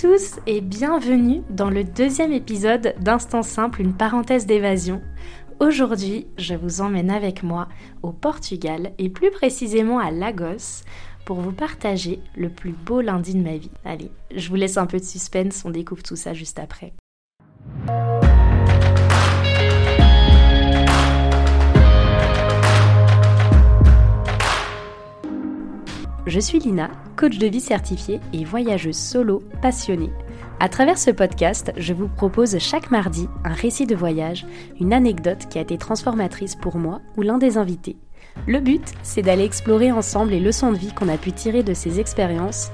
tous 0.00 0.38
et 0.46 0.60
bienvenue 0.60 1.42
dans 1.50 1.70
le 1.70 1.82
deuxième 1.82 2.32
épisode 2.32 2.94
d'Instant 3.00 3.42
Simple, 3.42 3.80
une 3.80 3.94
parenthèse 3.94 4.46
d'évasion. 4.46 5.02
Aujourd'hui, 5.58 6.28
je 6.36 6.54
vous 6.54 6.80
emmène 6.80 7.10
avec 7.10 7.42
moi 7.42 7.66
au 8.04 8.12
Portugal 8.12 8.92
et 8.98 9.08
plus 9.08 9.32
précisément 9.32 9.98
à 9.98 10.12
Lagos 10.12 10.84
pour 11.24 11.40
vous 11.40 11.50
partager 11.50 12.20
le 12.36 12.48
plus 12.48 12.70
beau 12.70 13.00
lundi 13.00 13.34
de 13.34 13.42
ma 13.42 13.56
vie. 13.56 13.72
Allez, 13.84 14.12
je 14.32 14.48
vous 14.48 14.54
laisse 14.54 14.76
un 14.76 14.86
peu 14.86 14.98
de 14.98 15.04
suspense, 15.04 15.64
on 15.64 15.70
découvre 15.70 16.04
tout 16.04 16.14
ça 16.14 16.32
juste 16.32 16.60
après. 16.60 16.92
Je 26.28 26.40
suis 26.40 26.58
Lina, 26.58 26.90
coach 27.16 27.38
de 27.38 27.46
vie 27.46 27.58
certifiée 27.58 28.20
et 28.34 28.44
voyageuse 28.44 28.98
solo 28.98 29.42
passionnée. 29.62 30.10
À 30.60 30.68
travers 30.68 30.98
ce 30.98 31.10
podcast, 31.10 31.72
je 31.78 31.94
vous 31.94 32.06
propose 32.06 32.58
chaque 32.58 32.90
mardi 32.90 33.30
un 33.46 33.54
récit 33.54 33.86
de 33.86 33.96
voyage, 33.96 34.44
une 34.78 34.92
anecdote 34.92 35.48
qui 35.48 35.56
a 35.56 35.62
été 35.62 35.78
transformatrice 35.78 36.54
pour 36.54 36.76
moi 36.76 37.00
ou 37.16 37.22
l'un 37.22 37.38
des 37.38 37.56
invités. 37.56 37.96
Le 38.46 38.60
but, 38.60 38.92
c'est 39.02 39.22
d'aller 39.22 39.44
explorer 39.44 39.90
ensemble 39.90 40.32
les 40.32 40.40
leçons 40.40 40.70
de 40.70 40.76
vie 40.76 40.92
qu'on 40.92 41.08
a 41.08 41.16
pu 41.16 41.32
tirer 41.32 41.62
de 41.62 41.72
ces 41.72 41.98
expériences, 41.98 42.72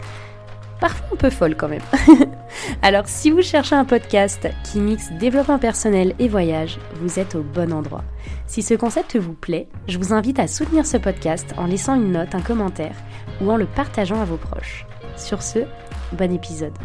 parfois 0.80 1.06
un 1.12 1.16
peu 1.16 1.30
folles 1.30 1.56
quand 1.56 1.68
même. 1.68 1.82
Alors 2.82 3.06
si 3.06 3.30
vous 3.30 3.42
cherchez 3.42 3.74
un 3.74 3.84
podcast 3.84 4.48
qui 4.64 4.80
mixe 4.80 5.12
développement 5.12 5.58
personnel 5.58 6.14
et 6.18 6.28
voyage, 6.28 6.78
vous 7.00 7.18
êtes 7.18 7.34
au 7.34 7.42
bon 7.42 7.72
endroit. 7.72 8.04
Si 8.46 8.62
ce 8.62 8.74
concept 8.74 9.16
vous 9.16 9.34
plaît, 9.34 9.68
je 9.88 9.98
vous 9.98 10.12
invite 10.12 10.38
à 10.38 10.46
soutenir 10.46 10.86
ce 10.86 10.96
podcast 10.96 11.54
en 11.56 11.66
laissant 11.66 11.94
une 11.94 12.12
note, 12.12 12.34
un 12.34 12.40
commentaire 12.40 12.96
ou 13.40 13.50
en 13.50 13.56
le 13.56 13.66
partageant 13.66 14.20
à 14.20 14.24
vos 14.24 14.36
proches. 14.36 14.86
Sur 15.16 15.42
ce, 15.42 15.60
bon 16.12 16.32
épisode. 16.32 16.76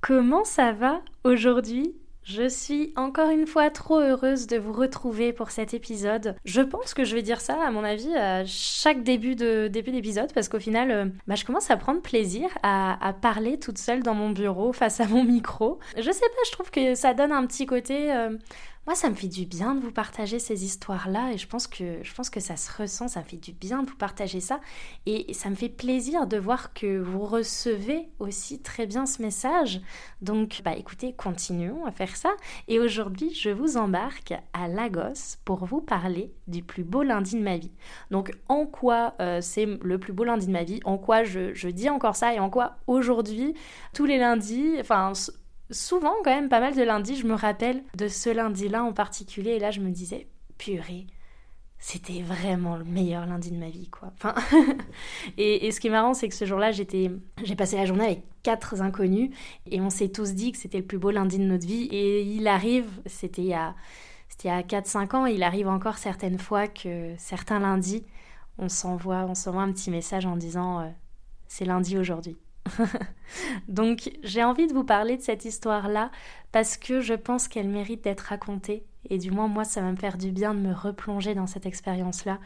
Comment 0.00 0.44
ça 0.44 0.72
va 0.72 1.00
aujourd'hui? 1.24 1.94
Je 2.24 2.48
suis 2.48 2.92
encore 2.96 3.30
une 3.30 3.46
fois 3.46 3.70
trop 3.70 3.98
heureuse 3.98 4.46
de 4.46 4.56
vous 4.56 4.72
retrouver 4.72 5.32
pour 5.32 5.50
cet 5.50 5.74
épisode. 5.74 6.36
Je 6.44 6.60
pense 6.60 6.94
que 6.94 7.04
je 7.04 7.14
vais 7.14 7.22
dire 7.22 7.40
ça, 7.40 7.58
à 7.66 7.70
mon 7.70 7.84
avis, 7.84 8.14
à 8.14 8.44
chaque 8.46 9.02
début 9.02 9.34
de 9.34 9.68
début 9.68 9.90
d'épisode, 9.90 10.32
parce 10.32 10.48
qu'au 10.48 10.60
final, 10.60 10.90
euh, 10.90 11.06
bah, 11.26 11.34
je 11.34 11.44
commence 11.44 11.70
à 11.70 11.76
prendre 11.76 12.00
plaisir 12.00 12.48
à, 12.62 13.14
parler 13.20 13.58
toute 13.58 13.78
seule 13.78 14.02
dans 14.02 14.14
mon 14.14 14.30
bureau 14.30 14.72
face 14.72 15.00
à 15.00 15.06
mon 15.06 15.24
micro. 15.24 15.78
Je 15.96 16.10
sais 16.10 16.20
pas, 16.20 16.42
je 16.46 16.52
trouve 16.52 16.70
que 16.70 16.94
ça 16.94 17.14
donne 17.14 17.32
un 17.32 17.46
petit 17.46 17.66
côté. 17.66 18.12
Euh, 18.12 18.36
moi, 18.84 18.96
ça 18.96 19.08
me 19.10 19.14
fait 19.14 19.28
du 19.28 19.46
bien 19.46 19.76
de 19.76 19.80
vous 19.80 19.92
partager 19.92 20.40
ces 20.40 20.64
histoires-là 20.64 21.32
et 21.32 21.38
je 21.38 21.46
pense 21.46 21.68
que 21.68 22.40
ça 22.40 22.56
se 22.56 22.82
ressent, 22.82 23.06
ça 23.06 23.22
fait 23.22 23.36
du 23.36 23.52
bien 23.52 23.84
de 23.84 23.88
vous 23.88 23.96
partager 23.96 24.40
ça 24.40 24.60
et 25.06 25.32
ça 25.34 25.50
me 25.50 25.54
fait 25.54 25.68
plaisir 25.68 26.26
de 26.26 26.36
voir 26.36 26.74
que 26.74 26.98
vous 26.98 27.24
recevez 27.24 28.08
aussi 28.18 28.60
très 28.60 28.86
bien 28.86 29.06
ce 29.06 29.22
message. 29.22 29.80
Donc, 30.20 30.62
bah 30.64 30.74
écoutez, 30.76 31.12
continuons 31.12 31.86
à 31.86 31.92
faire 31.92 32.16
ça 32.16 32.32
et 32.66 32.80
aujourd'hui, 32.80 33.32
je 33.32 33.50
vous 33.50 33.76
embarque 33.76 34.34
à 34.52 34.66
Lagos 34.66 35.36
pour 35.44 35.64
vous 35.64 35.80
parler 35.80 36.32
du 36.48 36.64
plus 36.64 36.82
beau 36.82 37.04
lundi 37.04 37.36
de 37.36 37.42
ma 37.42 37.58
vie. 37.58 37.72
Donc, 38.10 38.32
en 38.48 38.66
quoi 38.66 39.14
euh, 39.20 39.40
c'est 39.40 39.66
le 39.66 39.98
plus 39.98 40.12
beau 40.12 40.24
lundi 40.24 40.48
de 40.48 40.52
ma 40.52 40.64
vie? 40.64 40.80
En 40.84 40.98
quoi 40.98 41.22
je, 41.22 41.54
je 41.54 41.68
dis 41.68 41.88
encore 41.88 42.16
ça 42.16 42.34
et 42.34 42.40
en 42.40 42.50
quoi 42.50 42.78
aujourd'hui, 42.88 43.54
tous 43.94 44.06
les 44.06 44.18
lundis, 44.18 44.74
enfin 44.80 45.12
souvent, 45.72 46.14
quand 46.24 46.30
même, 46.30 46.48
pas 46.48 46.60
mal 46.60 46.74
de 46.74 46.82
lundis, 46.82 47.16
je 47.16 47.26
me 47.26 47.34
rappelle 47.34 47.82
de 47.96 48.08
ce 48.08 48.30
lundi-là 48.30 48.84
en 48.84 48.92
particulier, 48.92 49.52
et 49.52 49.58
là, 49.58 49.70
je 49.70 49.80
me 49.80 49.90
disais, 49.90 50.28
purée, 50.58 51.06
c'était 51.78 52.22
vraiment 52.22 52.76
le 52.76 52.84
meilleur 52.84 53.26
lundi 53.26 53.50
de 53.50 53.56
ma 53.56 53.68
vie, 53.68 53.88
quoi. 53.88 54.12
Enfin, 54.14 54.34
et, 55.36 55.70
ce 55.72 55.80
qui 55.80 55.88
est 55.88 55.90
marrant, 55.90 56.14
c'est 56.14 56.28
que 56.28 56.34
ce 56.34 56.44
jour-là, 56.44 56.70
j'étais, 56.70 57.10
j'ai 57.42 57.56
passé 57.56 57.76
la 57.76 57.86
journée 57.86 58.04
avec 58.04 58.22
quatre 58.42 58.80
inconnus, 58.80 59.30
et 59.66 59.80
on 59.80 59.90
s'est 59.90 60.08
tous 60.08 60.34
dit 60.34 60.52
que 60.52 60.58
c'était 60.58 60.78
le 60.78 60.86
plus 60.86 60.98
beau 60.98 61.10
lundi 61.10 61.38
de 61.38 61.44
notre 61.44 61.66
vie, 61.66 61.88
et 61.90 62.22
il 62.22 62.46
arrive, 62.46 62.88
c'était 63.06 63.42
il 63.42 63.48
y 63.48 63.54
a, 63.54 63.74
c'était 64.28 64.48
il 64.48 64.52
y 64.52 64.54
a 64.54 64.62
4-5 64.62 65.16
ans, 65.16 65.26
il 65.26 65.42
arrive 65.42 65.68
encore 65.68 65.98
certaines 65.98 66.38
fois 66.38 66.68
que 66.68 67.14
certains 67.18 67.58
lundis, 67.58 68.04
on 68.58 68.68
s'envoie, 68.68 69.24
on 69.28 69.34
s'envoie 69.34 69.62
un 69.62 69.72
petit 69.72 69.90
message 69.90 70.26
en 70.26 70.36
disant, 70.36 70.80
euh, 70.80 70.88
c'est 71.48 71.64
lundi 71.64 71.98
aujourd'hui. 71.98 72.36
Donc 73.68 74.10
j'ai 74.22 74.44
envie 74.44 74.66
de 74.66 74.72
vous 74.72 74.84
parler 74.84 75.16
de 75.16 75.22
cette 75.22 75.44
histoire-là 75.44 76.10
parce 76.52 76.76
que 76.76 77.00
je 77.00 77.14
pense 77.14 77.48
qu'elle 77.48 77.68
mérite 77.68 78.04
d'être 78.04 78.20
racontée 78.20 78.84
et 79.10 79.18
du 79.18 79.30
moins 79.30 79.48
moi 79.48 79.64
ça 79.64 79.80
va 79.80 79.90
me 79.90 79.96
faire 79.96 80.16
du 80.16 80.30
bien 80.30 80.54
de 80.54 80.60
me 80.60 80.72
replonger 80.72 81.34
dans 81.34 81.46
cette 81.46 81.66
expérience-là 81.66 82.38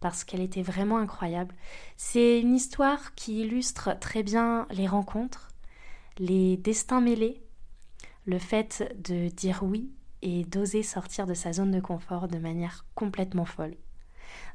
parce 0.00 0.24
qu'elle 0.24 0.40
était 0.40 0.62
vraiment 0.62 0.98
incroyable. 0.98 1.54
C'est 1.96 2.40
une 2.40 2.54
histoire 2.54 3.14
qui 3.14 3.40
illustre 3.40 3.98
très 3.98 4.22
bien 4.22 4.66
les 4.70 4.86
rencontres, 4.86 5.48
les 6.18 6.56
destins 6.56 7.00
mêlés, 7.00 7.42
le 8.26 8.38
fait 8.38 8.94
de 9.02 9.28
dire 9.28 9.62
oui 9.62 9.90
et 10.22 10.44
d'oser 10.44 10.82
sortir 10.82 11.26
de 11.26 11.34
sa 11.34 11.52
zone 11.52 11.70
de 11.70 11.80
confort 11.80 12.28
de 12.28 12.38
manière 12.38 12.84
complètement 12.94 13.44
folle. 13.44 13.74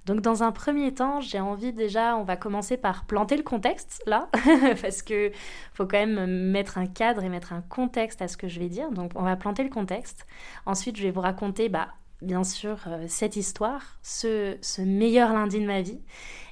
Donc 0.06 0.22
dans 0.22 0.44
un 0.44 0.52
premier 0.52 0.94
temps, 0.94 1.22
j'ai 1.22 1.40
envie 1.40 1.74
déjà, 1.74 2.16
on 2.16 2.24
va 2.24 2.36
commencer 2.36 2.78
par 2.78 3.06
planter 3.06 3.38
le 3.38 3.44
contexte 3.44 4.02
là, 4.06 4.30
parce 4.82 5.02
que 5.02 5.32
faut 5.74 5.86
quand 5.86 6.06
même 6.06 6.26
mettre 6.52 6.78
un 6.78 6.88
cadre 6.88 7.24
et 7.24 7.30
mettre 7.30 7.54
un 7.54 7.62
contexte 7.62 8.22
à 8.22 8.28
ce 8.28 8.38
que 8.38 8.48
je 8.48 8.60
vais 8.60 8.70
dire. 8.70 8.92
Donc 8.92 9.12
on 9.16 9.24
va 9.24 9.36
planter 9.36 9.64
le 9.64 9.70
contexte. 9.70 10.26
Ensuite, 10.66 10.98
je 10.98 11.04
vais 11.04 11.12
vous 11.12 11.22
raconter, 11.22 11.70
bah, 11.70 11.90
bien 12.22 12.44
sûr, 12.44 12.80
euh, 12.88 13.06
cette 13.08 13.36
histoire, 13.36 14.00
ce, 14.02 14.58
ce 14.62 14.82
meilleur 14.82 15.34
lundi 15.34 15.60
de 15.60 15.66
ma 15.66 15.82
vie. 15.82 16.02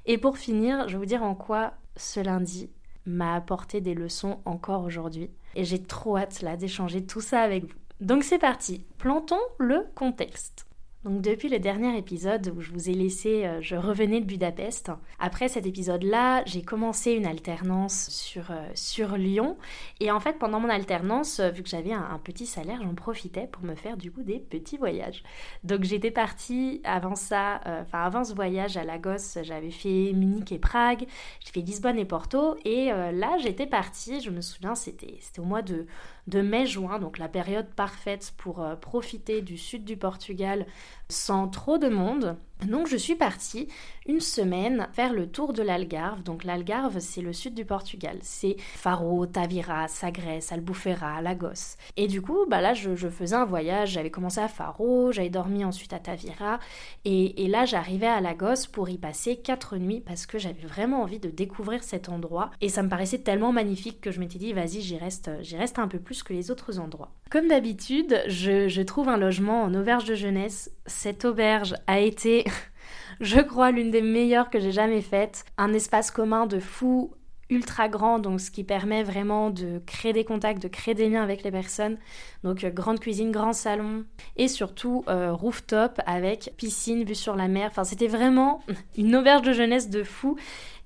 Et 0.06 0.18
pour 0.18 0.38
finir, 0.38 0.88
je 0.88 0.94
vais 0.94 1.00
vous 1.00 1.06
dire 1.06 1.24
en 1.24 1.36
quoi 1.36 1.74
ce 1.96 2.20
lundi 2.20 2.70
m'a 3.06 3.36
apporté 3.36 3.82
des 3.82 3.94
leçons 3.94 4.40
encore 4.46 4.84
aujourd'hui. 4.84 5.32
Et 5.56 5.64
j'ai 5.64 5.82
trop 5.82 6.18
hâte 6.18 6.42
là 6.42 6.58
d'échanger 6.58 7.06
tout 7.06 7.22
ça 7.22 7.42
avec 7.42 7.66
vous. 7.66 7.80
Donc 8.00 8.24
c'est 8.24 8.38
parti, 8.38 8.86
plantons 9.00 9.40
le 9.58 9.88
contexte. 9.96 10.67
Donc 11.08 11.22
depuis 11.22 11.48
le 11.48 11.58
dernier 11.58 11.98
épisode 11.98 12.52
où 12.54 12.60
je 12.60 12.70
vous 12.74 12.90
ai 12.90 12.94
laissé, 12.94 13.46
euh, 13.46 13.62
je 13.62 13.78
revenais 13.78 14.20
de 14.20 14.26
Budapest. 14.26 14.92
Après 15.20 15.48
cet 15.48 15.66
épisode-là, 15.66 16.44
j'ai 16.46 16.64
commencé 16.64 17.14
une 17.14 17.26
alternance 17.26 18.10
sur, 18.10 18.52
euh, 18.52 18.68
sur 18.74 19.16
Lyon. 19.16 19.56
Et 20.02 20.12
en 20.12 20.20
fait, 20.20 20.34
pendant 20.34 20.60
mon 20.60 20.68
alternance, 20.68 21.40
euh, 21.40 21.50
vu 21.50 21.64
que 21.64 21.70
j'avais 21.70 21.94
un, 21.94 22.20
petit 22.22 22.46
salaire, 22.46 22.82
j'en 22.84 22.94
profitais 22.94 23.48
pour 23.48 23.64
me 23.64 23.74
faire 23.76 23.96
du 23.96 24.12
coup 24.12 24.22
des 24.22 24.38
petits 24.38 24.76
voyages. 24.76 25.24
Donc 25.64 25.84
j'étais 25.84 26.12
partie 26.12 26.82
avant 26.84 27.16
ça, 27.16 27.62
enfin 27.66 28.00
avant 28.00 28.26
ce 28.26 28.34
voyage 28.34 28.76
à 28.76 28.84
Lagos, 28.84 29.42
j'avais 29.44 29.72
fait 29.72 30.12
Munich 30.14 30.52
et 30.52 30.60
Prague, 30.60 31.06
j'ai 31.40 31.52
fait 31.52 31.62
Lisbonne 31.62 32.00
et 32.00 32.06
Porto. 32.06 32.58
Et 32.66 32.88
là, 32.88 33.38
j'étais 33.38 33.68
partie, 33.68 34.20
je 34.20 34.32
me 34.32 34.42
souviens, 34.42 34.76
c'était 34.76 35.20
au 35.38 35.44
mois 35.44 35.62
de 35.62 35.86
de 36.28 36.42
mai-juin, 36.42 37.00
donc 37.00 37.18
la 37.18 37.28
période 37.28 37.68
parfaite 37.76 38.34
pour 38.38 38.62
euh, 38.62 38.76
profiter 38.76 39.42
du 39.42 39.58
sud 39.58 39.86
du 39.86 39.98
Portugal 39.98 40.66
sans 41.10 41.48
trop 41.48 41.78
de 41.78 41.88
monde. 41.90 42.38
Donc 42.66 42.88
je 42.88 42.98
suis 42.98 43.16
partie 43.16 43.68
une 44.08 44.20
semaine 44.20 44.88
faire 44.94 45.14
le 45.14 45.28
tour 45.28 45.54
de 45.54 45.62
l'Algarve. 45.62 46.24
Donc 46.24 46.44
l'Algarve, 46.44 47.00
c'est 47.00 47.22
le 47.22 47.32
sud 47.32 47.54
du 47.54 47.66
Portugal. 47.66 48.18
C'est 48.22 48.56
Faro, 48.58 49.28
Tavira, 49.28 49.88
Sagres, 49.88 50.42
Albufeira, 50.50 51.22
Lagos. 51.22 51.78
Et 51.98 52.08
du 52.08 52.22
coup, 52.22 52.46
bah 52.50 52.62
là, 52.62 52.74
je, 52.74 52.96
faisais 53.10 53.36
un 53.36 53.46
voyage. 53.46 53.92
J'avais 53.92 54.10
commencé 54.10 54.40
à 54.40 54.48
Faro, 54.48 55.12
j'avais 55.12 55.30
dormi 55.30 55.64
ensuite 55.66 55.94
à 55.94 56.00
Tavira. 56.00 56.60
Et, 57.06 57.48
là, 57.48 57.66
j'arrivais 57.66 58.08
à 58.08 58.22
Lagos 58.22 58.68
pour 58.72 58.90
y 58.90 58.98
passer 58.98 59.38
quatre 59.38 59.78
nuits 59.78 60.02
parce 60.02 60.26
que 60.26 60.40
j'avais 60.40 60.66
vraiment 60.66 61.04
envie 61.04 61.20
de 61.20 61.30
découvrir 61.30 61.84
cet 61.84 62.10
endroit. 62.10 62.50
Et 62.60 62.70
ça 62.70 62.82
me 62.82 62.90
paraissait 62.90 63.20
tellement 63.20 63.52
magnifique 63.52 64.02
que 64.02 64.12
je 64.12 64.20
m'étais 64.20 64.40
dit, 64.40 64.54
vas-y, 64.54 64.82
j'y 64.82 64.98
reste, 64.98 65.30
j'y 65.42 65.58
reste 65.58 65.78
un 65.78 65.88
peu 65.88 66.00
plus 66.00 66.17
que 66.24 66.34
les 66.34 66.52
autres 66.52 66.80
endroits. 66.80 67.12
Comme 67.30 67.48
d'habitude, 67.48 68.22
je, 68.28 68.68
je 68.68 68.82
trouve 68.82 69.10
un 69.10 69.18
logement 69.18 69.64
en 69.64 69.74
auberge 69.74 70.06
de 70.06 70.16
jeunesse. 70.16 70.72
Cette 70.86 71.26
auberge 71.26 71.76
a 71.88 72.00
été 72.00 72.46
je 73.20 73.40
crois, 73.40 73.72
l'une 73.72 73.92
des 73.92 74.02
meilleures 74.02 74.50
que 74.50 74.60
j'ai 74.60 74.72
jamais 74.72 75.02
faites. 75.02 75.46
Un 75.58 75.74
espace 75.74 76.12
commun 76.12 76.46
de 76.46 76.60
fou 76.60 77.14
ultra 77.50 77.88
grand, 77.88 78.20
donc 78.20 78.42
ce 78.42 78.52
qui 78.52 78.64
permet 78.64 79.04
vraiment 79.04 79.50
de 79.50 79.82
créer 79.86 80.14
des 80.14 80.24
contacts, 80.26 80.62
de 80.62 80.68
créer 80.68 80.94
des 80.94 81.10
liens 81.10 81.24
avec 81.24 81.44
les 81.44 81.52
personnes. 81.52 81.98
Donc 82.44 82.64
euh, 82.64 82.70
grande 82.70 83.00
cuisine, 83.00 83.32
grand 83.32 83.54
salon 83.54 84.06
et 84.36 84.48
surtout 84.48 85.04
euh, 85.08 85.32
rooftop 85.34 86.02
avec 86.06 86.54
piscine, 86.58 87.04
vue 87.04 87.16
sur 87.16 87.36
la 87.36 87.48
mer. 87.48 87.70
Enfin, 87.72 87.84
c'était 87.84 88.08
vraiment 88.08 88.62
une 88.98 89.16
auberge 89.16 89.44
de 89.44 89.54
jeunesse 89.54 89.90
de 89.90 90.04
fou. 90.04 90.38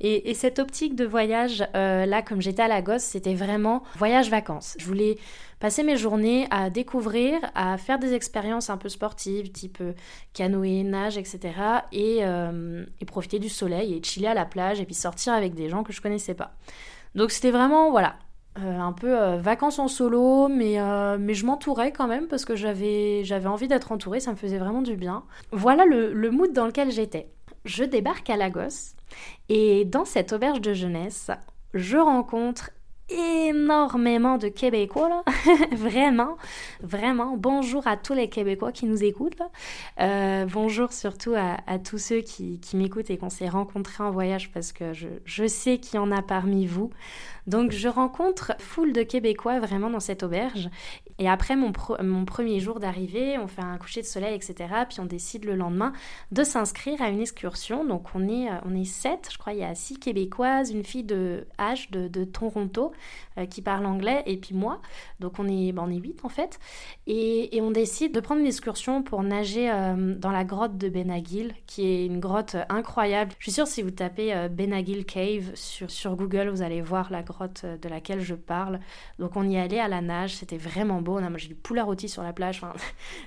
Et, 0.03 0.33
cette 0.33 0.57
optique 0.57 0.95
de 0.95 1.05
voyage, 1.05 1.63
euh, 1.75 2.07
là, 2.07 2.23
comme 2.23 2.41
j'étais 2.41 2.63
à 2.63 2.67
Lagos, 2.67 2.97
c'était 2.97 3.35
vraiment 3.35 3.83
voyage-vacances. 3.97 4.75
Je 4.79 4.85
voulais 4.85 5.17
passer 5.61 5.83
mes 5.83 5.95
journées 5.95 6.47
à 6.49 6.69
découvrir, 6.69 7.39
à 7.55 7.77
faire 7.77 7.99
des 7.99 8.13
expériences 8.13 8.69
un 8.69 8.77
peu 8.77 8.89
sportives, 8.89 9.51
type 9.51 9.77
euh, 9.79 9.93
canoë, 10.33 10.83
nage, 10.83 11.17
etc. 11.17 11.39
Euh, 11.93 12.85
et, 12.99 13.05
profiter 13.05 13.39
du 13.39 13.47
soleil 13.47 13.93
et 13.93 14.03
chiller 14.03 14.27
à 14.27 14.33
la 14.33 14.45
plage 14.45 14.81
et 14.81 14.85
puis 14.85 14.95
sortir 14.95 15.33
avec 15.33 15.53
des 15.53 15.69
gens 15.69 15.83
que 15.83 15.93
je 15.93 16.01
connaissais 16.01 16.33
pas. 16.33 16.55
Donc 17.15 17.31
c'était 17.31 17.51
vraiment, 17.51 17.91
voilà, 17.91 18.15
un 18.55 18.91
peu 18.91 19.35
vacances 19.35 19.79
en 19.79 19.87
solo, 19.87 20.47
mais, 20.47 20.77
mais 21.19 21.33
je 21.33 21.45
m'entourais 21.45 21.91
quand 21.91 22.07
même 22.07 22.27
parce 22.27 22.45
que 22.45 22.55
j'avais, 22.55 23.23
j'avais 23.25 23.47
envie 23.47 23.67
d'être 23.67 23.91
entourée, 23.91 24.21
ça 24.21 24.31
me 24.31 24.37
faisait 24.37 24.57
vraiment 24.57 24.81
du 24.81 24.95
bien. 24.95 25.23
Voilà 25.51 25.85
le, 25.85 26.13
le 26.13 26.31
mood 26.31 26.53
dans 26.53 26.65
lequel 26.65 26.89
j'étais. 26.89 27.27
Je 27.65 27.83
débarque 27.83 28.29
à 28.29 28.37
Lagos 28.37 28.95
et 29.49 29.83
dans 29.83 30.05
cette 30.05 30.31
auberge 30.31 30.61
de 30.61 30.73
jeunesse, 30.73 31.31
je 31.73 31.97
rencontre 31.97 32.71
énormément 33.11 34.37
de 34.37 34.47
Québécois, 34.47 35.09
là. 35.09 35.23
vraiment, 35.71 36.37
vraiment. 36.81 37.35
Bonjour 37.37 37.85
à 37.87 37.97
tous 37.97 38.13
les 38.13 38.29
Québécois 38.29 38.71
qui 38.71 38.85
nous 38.85 39.03
écoutent. 39.03 39.41
Euh, 39.99 40.45
bonjour 40.45 40.93
surtout 40.93 41.33
à, 41.35 41.79
tous 41.79 41.97
ceux 41.97 42.21
qui, 42.21 42.59
m'écoutent 42.73 43.09
et 43.09 43.17
qu'on 43.17 43.29
s'est 43.29 43.49
rencontrés 43.49 44.03
en 44.03 44.11
voyage 44.11 44.51
parce 44.51 44.71
que 44.71 44.93
je, 44.93 45.07
je 45.25 45.47
sais 45.47 45.77
qu'il 45.77 45.95
y 45.95 45.99
en 45.99 46.11
a 46.11 46.21
parmi 46.21 46.65
vous. 46.65 46.89
Donc 47.47 47.71
je 47.71 47.87
rencontre 47.87 48.53
foule 48.59 48.93
de 48.93 49.03
Québécois 49.03 49.59
vraiment 49.59 49.89
dans 49.89 49.99
cette 49.99 50.23
auberge. 50.23 50.69
Et 51.21 51.29
après 51.29 51.55
mon, 51.55 51.71
premier 51.71 52.59
jour 52.59 52.79
d'arrivée, 52.79 53.37
on 53.37 53.45
fait 53.45 53.61
un 53.61 53.77
coucher 53.77 54.01
de 54.01 54.07
soleil, 54.07 54.33
etc. 54.33 54.55
Puis 54.89 54.99
on 55.01 55.05
décide 55.05 55.45
le 55.45 55.55
lendemain 55.55 55.93
de 56.31 56.43
s'inscrire 56.43 56.99
à 56.99 57.09
une 57.09 57.21
excursion. 57.21 57.85
Donc 57.85 58.07
on 58.15 58.27
est, 58.27 58.49
euh, 58.49 58.75
est 58.75 58.85
sept, 58.85 59.29
je 59.31 59.37
crois, 59.37 59.53
il 59.53 59.59
y 59.59 59.63
a 59.63 59.75
six 59.75 59.99
Québécoises, 59.99 60.71
une 60.71 60.83
fille 60.83 61.03
de 61.03 61.45
H 61.59 61.91
de, 61.91 62.23
Toronto 62.23 62.91
qui 63.49 63.61
parle 63.61 63.85
anglais, 63.85 64.23
et 64.25 64.37
puis 64.37 64.53
moi. 64.55 64.81
Donc 65.19 65.39
on 65.39 65.47
est, 65.47 65.71
ben, 65.71 65.83
on 65.85 65.91
est 65.91 65.97
huit 65.97 66.19
en 66.23 66.29
fait. 66.29 66.59
Et, 67.07 67.59
on 67.61 67.69
décide 67.71 68.11
de 68.11 68.19
prendre 68.19 68.41
une 68.41 68.47
excursion 68.47 69.03
pour 69.03 69.21
nager 69.21 69.69
euh, 69.71 70.15
dans 70.15 70.31
la 70.31 70.43
grotte 70.43 70.77
de 70.77 70.89
Benagil, 70.89 71.53
qui 71.67 71.85
est 71.85 72.05
une 72.07 72.19
grotte 72.19 72.55
incroyable. 72.69 73.31
Je 73.37 73.43
suis 73.43 73.51
sûre 73.51 73.67
si 73.67 73.83
vous 73.83 73.91
tapez 73.91 74.33
Benagil 74.49 75.05
Cave 75.05 75.51
sur, 75.53 76.15
Google, 76.15 76.49
vous 76.49 76.63
allez 76.63 76.81
voir 76.81 77.11
la 77.11 77.21
grotte 77.21 77.65
de 77.65 77.87
laquelle 77.87 78.19
je 78.21 78.33
parle. 78.33 78.79
Donc 79.19 79.35
on 79.35 79.47
y 79.47 79.57
allait 79.57 79.79
à 79.79 79.87
la 79.87 80.01
nage, 80.01 80.35
c'était 80.35 80.57
vraiment 80.57 81.01
beau. 81.01 81.19
J'ai 81.37 81.49
du 81.49 81.55
poulet 81.55 81.81
rôti 81.81 82.09
sur 82.09 82.23
la 82.23 82.33
plage. 82.33 82.61
Enfin, 82.63 82.73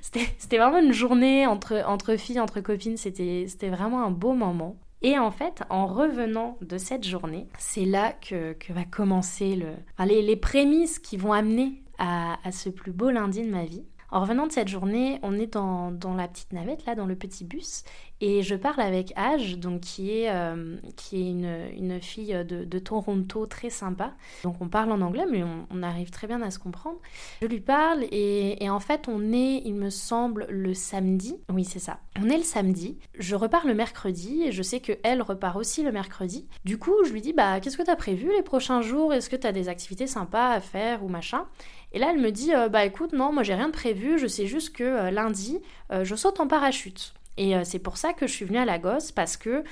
c'était 0.38 0.58
vraiment 0.58 0.80
une 0.80 0.92
journée 0.92 1.46
entre 1.46 2.16
filles, 2.16 2.40
entre 2.40 2.60
copines. 2.60 2.96
C'était 2.96 3.70
vraiment 3.70 4.04
un 4.04 4.10
beau 4.10 4.32
moment. 4.32 4.76
Et 5.02 5.19
en 5.19 5.31
fait, 5.31 5.62
en 5.69 5.87
revenant 5.87 6.56
de 6.61 6.79
cette 6.79 7.05
journée, 7.05 7.49
c'est 7.58 7.85
là 7.85 8.12
que, 8.12 8.55
que, 8.55 8.73
va 8.73 8.85
commencer 8.85 9.55
le, 9.55 9.75
les, 10.05 10.23
les, 10.23 10.37
prémices 10.37 10.99
qui 10.99 11.17
vont 11.17 11.32
amener 11.32 11.82
à, 11.99 12.38
à 12.43 12.52
ce 12.52 12.70
plus 12.70 12.93
beau 12.93 13.11
lundi 13.11 13.43
de 13.43 13.50
ma 13.50 13.64
vie. 13.64 13.85
En 14.11 14.20
revenant 14.20 14.46
de 14.46 14.52
cette 14.52 14.69
journée, 14.69 15.19
on 15.23 15.35
est 15.38 15.52
dans, 15.52 15.91
dans, 15.91 16.14
la 16.14 16.29
petite 16.29 16.52
navette, 16.52 16.87
là, 16.87 16.94
dans 16.94 17.05
le 17.05 17.17
petit 17.17 17.44
bus, 17.44 17.82
et 18.26 18.42
je 18.42 18.54
parle 18.54 18.80
avec 18.80 19.12
Age, 19.16 19.58
donc 19.58 19.82
qui 19.82 20.10
est, 20.10 20.30
euh, 20.30 20.78
qui 20.96 21.16
est 21.16 21.30
une, 21.30 21.68
une 21.76 22.00
fille 22.00 22.32
de, 22.32 22.64
de, 22.64 22.78
Toronto 22.78 23.44
très 23.44 23.68
sympa. 23.68 24.14
Donc 24.44 24.62
on 24.62 24.68
parle 24.68 24.92
en 24.92 25.02
anglais, 25.02 25.26
mais 25.30 25.44
on, 25.70 25.82
arrive 25.82 26.08
très 26.08 26.26
bien 26.26 26.40
à 26.40 26.50
se 26.50 26.58
comprendre. 26.58 26.96
Je 27.42 27.46
lui 27.46 27.60
parle, 27.60 28.04
et, 28.04 28.64
et, 28.64 28.70
en 28.70 28.80
fait, 28.80 29.08
on 29.08 29.30
est, 29.34 29.60
il 29.66 29.74
me 29.74 29.90
semble, 29.90 30.46
le 30.48 30.72
samedi. 30.72 31.36
Oui, 31.52 31.64
c'est 31.64 31.78
ça. 31.78 31.98
On 32.18 32.30
est 32.30 32.38
le 32.38 32.44
samedi. 32.44 32.96
Je 33.18 33.36
repars 33.36 33.66
le 33.66 33.74
mercredi, 33.74 34.44
et 34.44 34.52
je 34.52 34.62
sais 34.62 34.80
que 34.80 34.92
elle 35.02 35.20
repart 35.20 35.56
aussi 35.56 35.82
le 35.82 35.92
mercredi. 35.92 36.48
Du 36.64 36.78
coup, 36.78 36.94
je 37.04 37.12
lui 37.12 37.20
dis, 37.20 37.34
bah, 37.34 37.60
qu'est-ce 37.60 37.76
que 37.76 37.82
tu 37.82 37.90
as 37.90 37.96
prévu 37.96 38.30
les 38.34 38.42
prochains 38.42 38.80
jours? 38.80 39.12
Est-ce 39.12 39.28
que 39.28 39.36
tu 39.36 39.46
as 39.46 39.52
des 39.52 39.68
activités 39.68 40.06
sympas 40.06 40.52
à 40.52 40.60
faire 40.60 41.04
ou 41.04 41.08
machin? 41.08 41.44
Et 41.92 41.98
là, 41.98 42.06
elle 42.10 42.22
me 42.22 42.32
dit 42.32 42.54
euh, 42.54 42.70
Bah 42.70 42.86
écoute, 42.86 43.12
non, 43.12 43.32
moi 43.32 43.42
j'ai 43.42 43.54
rien 43.54 43.68
de 43.68 43.72
prévu, 43.72 44.18
je 44.18 44.26
sais 44.26 44.46
juste 44.46 44.74
que 44.74 44.82
euh, 44.82 45.10
lundi, 45.10 45.60
je 45.92 46.14
saute 46.16 46.40
en 46.40 46.48
parachute. 46.48 47.12
Et 47.36 47.54
c'est 47.64 47.78
pour 47.78 47.96
ça 47.96 48.12
que 48.12 48.26
je 48.26 48.32
suis 48.32 48.44
venue 48.44 48.58
à 48.58 48.64
Lagos 48.64 49.12
parce 49.14 49.36
que 49.36 49.64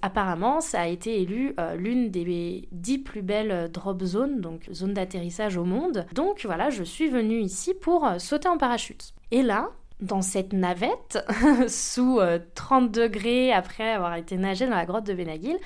apparemment 0.00 0.60
ça 0.60 0.80
a 0.80 0.86
été 0.86 1.20
élu 1.20 1.54
l'une 1.76 2.10
des 2.10 2.68
dix 2.72 2.98
plus 2.98 3.22
belles 3.22 3.70
drop 3.70 4.02
zones, 4.02 4.40
donc 4.40 4.68
zones 4.72 4.94
d'atterrissage 4.94 5.56
au 5.56 5.64
monde. 5.64 6.06
Donc 6.14 6.44
voilà, 6.44 6.70
je 6.70 6.82
suis 6.82 7.08
venue 7.08 7.40
ici 7.40 7.74
pour 7.74 8.08
sauter 8.18 8.48
en 8.48 8.56
parachute. 8.56 9.12
Et 9.30 9.42
là, 9.42 9.70
dans 10.00 10.22
cette 10.22 10.52
navette, 10.52 11.18
sous 11.68 12.20
30 12.54 12.90
degrés 12.90 13.52
après 13.52 13.92
avoir 13.92 14.14
été 14.14 14.36
nagé 14.36 14.66
dans 14.66 14.76
la 14.76 14.86
grotte 14.86 15.06
de 15.06 15.14
Benagil, 15.14 15.58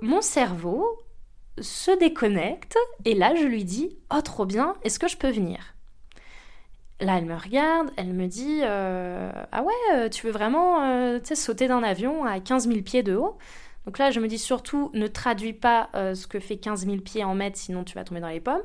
mon 0.00 0.20
cerveau 0.20 0.86
se 1.60 1.90
déconnecte 1.98 2.76
et 3.04 3.14
là 3.14 3.34
je 3.34 3.44
lui 3.44 3.64
dis 3.64 3.98
Oh 4.14 4.20
trop 4.22 4.46
bien, 4.46 4.74
est-ce 4.82 4.98
que 4.98 5.08
je 5.08 5.16
peux 5.16 5.30
venir? 5.30 5.74
Là 7.00 7.18
elle 7.18 7.26
me 7.26 7.36
regarde, 7.36 7.90
elle 7.96 8.12
me 8.12 8.26
dit 8.26 8.60
euh, 8.62 9.30
Ah 9.52 9.62
ouais, 9.62 9.72
euh, 9.94 10.08
tu 10.08 10.26
veux 10.26 10.32
vraiment 10.32 10.82
euh, 10.82 11.20
sauter 11.22 11.68
d'un 11.68 11.82
avion 11.82 12.24
à 12.24 12.40
15 12.40 12.68
000 12.68 12.82
pieds 12.82 13.04
de 13.04 13.14
haut? 13.14 13.38
Donc 13.86 13.98
là 13.98 14.10
je 14.10 14.18
me 14.20 14.26
dis 14.26 14.38
surtout 14.38 14.90
ne 14.94 15.06
traduis 15.06 15.52
pas 15.52 15.88
ce 15.94 16.26
que 16.26 16.40
fait 16.40 16.56
15 16.56 16.84
000 16.84 16.98
pieds 16.98 17.24
en 17.24 17.34
mètres 17.34 17.56
sinon 17.56 17.84
tu 17.84 17.94
vas 17.94 18.04
tomber 18.04 18.20
dans 18.20 18.28
les 18.28 18.40
pommes. 18.40 18.62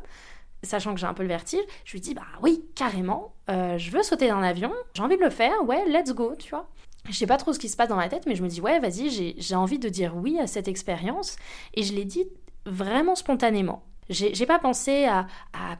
Sachant 0.64 0.94
que 0.94 1.00
j'ai 1.00 1.06
un 1.06 1.14
peu 1.14 1.24
le 1.24 1.30
vertige, 1.30 1.64
je 1.86 1.94
lui 1.94 2.02
dis 2.02 2.14
bah 2.14 2.24
oui, 2.42 2.66
carrément, 2.76 3.34
je 3.48 3.92
veux 3.92 4.04
sauter 4.04 4.28
d'un 4.28 4.42
avion, 4.42 4.72
j'ai 4.94 5.02
envie 5.02 5.16
de 5.16 5.22
le 5.22 5.30
faire, 5.30 5.64
ouais, 5.66 5.86
let's 5.88 6.14
go, 6.14 6.36
tu 6.38 6.50
vois. 6.50 6.68
Je 7.10 7.14
sais 7.14 7.28
pas 7.28 7.38
trop 7.38 7.54
ce 7.54 7.60
qui 7.60 7.70
se 7.70 7.78
passe 7.78 7.90
dans 7.90 7.96
ma 7.96 8.10
tête, 8.10 8.26
mais 8.26 8.36
je 8.36 8.44
me 8.44 8.50
dis 8.50 8.60
ouais, 8.60 8.80
vas-y, 8.80 9.36
j'ai 9.38 9.56
envie 9.56 9.80
de 9.80 9.88
dire 9.88 10.16
oui 10.18 10.40
à 10.40 10.48
cette 10.48 10.68
expérience. 10.68 11.38
Et 11.74 11.84
je 11.84 11.94
l'ai 11.94 12.06
dit 12.06 12.26
vraiment 12.66 13.16
spontanément. 13.16 13.84
J'ai 14.10 14.46
pas 14.46 14.60
pensé 14.60 15.06
à, 15.06 15.28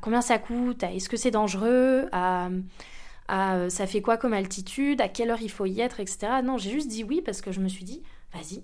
combien 0.02 0.22
ça 0.22 0.38
coûte, 0.38 0.84
à 0.84 0.94
est-ce 0.94 1.10
que 1.10 1.18
c'est 1.18 1.32
dangereux, 1.32 2.08
à, 2.12 2.50
à, 3.28 3.70
ça 3.70 3.88
fait 3.88 4.02
quoi 4.02 4.18
comme 4.18 4.34
altitude, 4.34 5.02
à 5.02 5.10
quelle 5.10 5.30
heure 5.30 5.42
il 5.42 5.52
faut 5.52 5.66
y 5.66 5.82
être, 5.82 6.00
etc. 6.00 6.42
Non, 6.44 6.58
j'ai 6.58 6.72
juste 6.72 6.88
dit 6.88 7.04
oui 7.04 7.22
parce 7.22 7.42
que 7.42 7.52
je 7.52 7.60
me 7.60 7.68
suis 7.68 7.84
dit, 7.84 8.04
vas-y, 8.34 8.64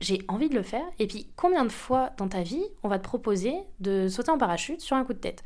j'ai 0.00 0.22
envie 0.28 0.48
de 0.48 0.54
le 0.54 0.62
faire. 0.62 0.84
Et 0.98 1.06
puis, 1.06 1.30
combien 1.36 1.64
de 1.64 1.72
fois 1.72 2.10
dans 2.18 2.28
ta 2.28 2.42
vie 2.42 2.64
on 2.82 2.88
va 2.88 2.98
te 2.98 3.04
proposer 3.04 3.54
de 3.80 4.08
sauter 4.08 4.30
en 4.30 4.38
parachute 4.38 4.80
sur 4.80 4.96
un 4.96 5.04
coup 5.04 5.14
de 5.14 5.18
tête? 5.18 5.42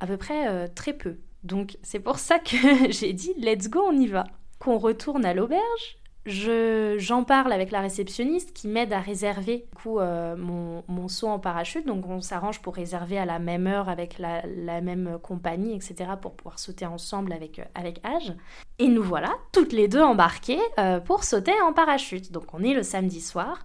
À 0.00 0.06
peu 0.06 0.16
près 0.16 0.48
euh, 0.48 0.66
très 0.72 0.92
peu. 0.92 1.18
Donc, 1.44 1.76
c'est 1.82 2.00
pour 2.00 2.18
ça 2.18 2.38
que 2.38 2.90
j'ai 2.90 3.12
dit, 3.12 3.34
let's 3.38 3.68
go, 3.68 3.82
on 3.86 3.96
y 3.96 4.06
va. 4.06 4.24
Qu'on 4.58 4.78
retourne 4.78 5.24
à 5.24 5.34
l'auberge, 5.34 5.98
j'en 6.24 7.24
parle 7.24 7.52
avec 7.52 7.70
la 7.70 7.80
réceptionniste 7.80 8.52
qui 8.52 8.68
m'aide 8.68 8.92
à 8.92 9.00
réserver 9.00 9.66
euh, 9.86 10.36
mon, 10.36 11.08
saut 11.08 11.28
en 11.28 11.38
parachute. 11.38 11.86
Donc 11.86 12.06
on 12.08 12.20
s'arrange 12.20 12.60
pour 12.60 12.74
réserver 12.74 13.18
à 13.18 13.24
la 13.24 13.38
même 13.38 13.66
heure 13.66 13.88
avec 13.88 14.18
la, 14.18 14.42
la, 14.46 14.80
même 14.80 15.18
compagnie, 15.22 15.74
etc. 15.74 16.12
pour 16.20 16.34
pouvoir 16.34 16.58
sauter 16.58 16.86
ensemble 16.86 17.32
avec, 17.32 17.58
euh, 17.58 17.64
avec 17.74 18.00
Age. 18.04 18.32
Et 18.78 18.88
nous 18.88 19.02
voilà 19.02 19.32
toutes 19.52 19.72
les 19.72 19.88
deux 19.88 20.02
embarquées 20.02 20.60
euh, 20.78 21.00
pour 21.00 21.24
sauter 21.24 21.52
en 21.62 21.72
parachute. 21.72 22.32
Donc 22.32 22.54
on 22.54 22.62
est 22.62 22.74
le 22.74 22.82
samedi 22.82 23.20
soir. 23.20 23.58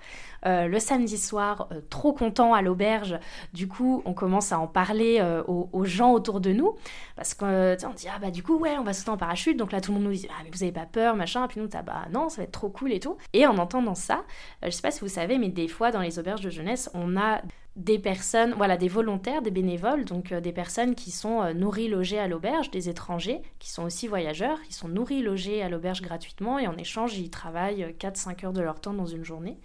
Euh, 0.48 0.68
le 0.68 0.80
samedi 0.80 1.18
soir, 1.18 1.68
euh, 1.72 1.82
trop 1.90 2.14
content 2.14 2.54
à 2.54 2.62
l'auberge. 2.62 3.20
Du 3.54 3.68
coup, 3.68 4.02
on 4.06 4.14
commence 4.14 4.54
à 4.54 4.60
en 4.60 4.68
parler 4.68 5.18
euh, 5.20 5.44
aux, 5.44 5.84
gens 5.84 6.14
autour 6.14 6.40
de 6.40 6.54
nous. 6.54 6.76
Parce 7.18 7.34
qu'on 7.34 7.76
dit, 7.96 8.08
ah 8.10 8.20
bah 8.20 8.32
du 8.32 8.44
coup, 8.44 8.58
ouais, 8.58 8.78
on 8.78 8.84
va 8.84 8.94
sauter 8.94 9.10
en 9.10 9.18
parachute. 9.18 9.58
Donc 9.58 9.74
là, 9.74 9.82
tout 9.82 9.92
le 9.92 9.98
monde 10.00 10.08
nous 10.08 10.14
dit, 10.14 10.28
ah 10.30 10.42
mais 10.44 10.50
vous 10.51 10.63
avez 10.63 10.72
pas 10.72 10.86
peur, 10.86 11.16
machin. 11.16 11.44
Et 11.46 11.48
puis 11.50 11.60
nous, 11.60 11.68
ah 11.74 11.82
bah 11.82 12.06
non, 12.13 12.30
ça 12.30 12.38
va 12.38 12.44
être 12.44 12.51
trop 12.51 12.70
cool 12.70 12.94
et 12.94 13.00
tout. 13.00 13.18
Et 13.34 13.46
en 13.46 13.58
entendant 13.58 13.96
ça, 13.96 14.24
je 14.63 14.70
sais 14.70 14.82
pas 14.82 14.92
si 14.92 15.01
vous 15.01 15.10
savez, 15.10 15.38
mais 15.38 15.50
des 15.50 15.68
fois, 15.68 15.92
dans 15.92 16.01
les 16.01 16.18
auberges 16.18 16.42
de 16.42 16.50
jeunesse, 16.50 16.89
on 16.94 17.18
a 17.18 17.42
des 17.75 18.00
personnes, 18.00 18.54
voilà, 18.56 18.77
des 18.77 18.88
volontaires, 18.88 19.42
des 19.42 19.51
bénévoles, 19.51 20.06
donc 20.06 20.34
des 20.34 20.51
personnes 20.51 20.96
qui 20.96 21.12
sont 21.12 21.54
nourries, 21.54 21.89
logées 21.89 22.18
à 22.18 22.27
l'auberge, 22.27 22.72
des 22.72 22.89
étrangers 22.89 23.42
qui 23.60 23.70
sont 23.70 23.84
aussi 23.84 24.08
voyageurs, 24.08 24.58
ils 24.68 24.74
sont 24.74 24.88
nourris, 24.88 25.22
logés 25.22 25.62
à 25.62 25.70
l'auberge 25.70 26.01
gratuitement 26.01 26.58
et 26.58 26.68
en 26.68 26.75
échange, 26.77 27.18
ils 27.18 27.30
travaillent 27.30 27.96
4-5 28.00 28.46
heures 28.46 28.54
de 28.54 28.62
leur 28.62 28.82
temps 28.82 28.94
dans 28.94 29.06
une 29.06 29.24
journée. 29.24 29.60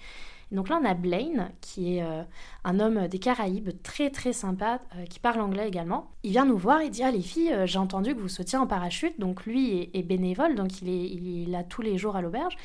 Donc 0.53 0.69
là, 0.69 0.79
on 0.81 0.85
a 0.85 0.93
Blaine, 0.93 1.51
qui 1.63 1.97
est 1.97 2.03
euh, 2.03 2.23
un 2.65 2.79
homme 2.79 3.09
des 3.09 3.19
Caraïbes, 3.19 3.71
très 3.83 4.11
très 4.11 4.35
sympa, 4.35 4.81
euh, 4.97 5.07
qui 5.07 5.19
parle 5.19 5.41
anglais 5.41 5.67
également. 5.67 6.11
Il 6.23 6.33
vient 6.33 6.45
nous 6.45 6.59
voir 6.59 6.83
et 6.83 6.91
dit 6.91 7.03
Ah, 7.03 7.11
les 7.11 7.23
filles, 7.23 7.53
euh, 7.53 7.67
j'ai 7.67 7.79
entendu 7.79 8.15
que 8.15 8.21
vous 8.21 8.29
sautiez 8.29 8.59
en 8.59 8.67
parachute. 8.67 9.19
Donc 9.19 9.47
lui 9.47 9.91
est, 9.95 10.03
bénévole, 10.03 10.55
donc 10.55 10.83
il 10.83 10.91
est, 10.91 11.09
il 11.09 11.43
est 11.43 11.51
là 11.51 11.65
tous 11.65 11.81
les 11.81 11.97
jours 11.97 12.17
à 12.17 12.21
l'auberge. 12.21 12.57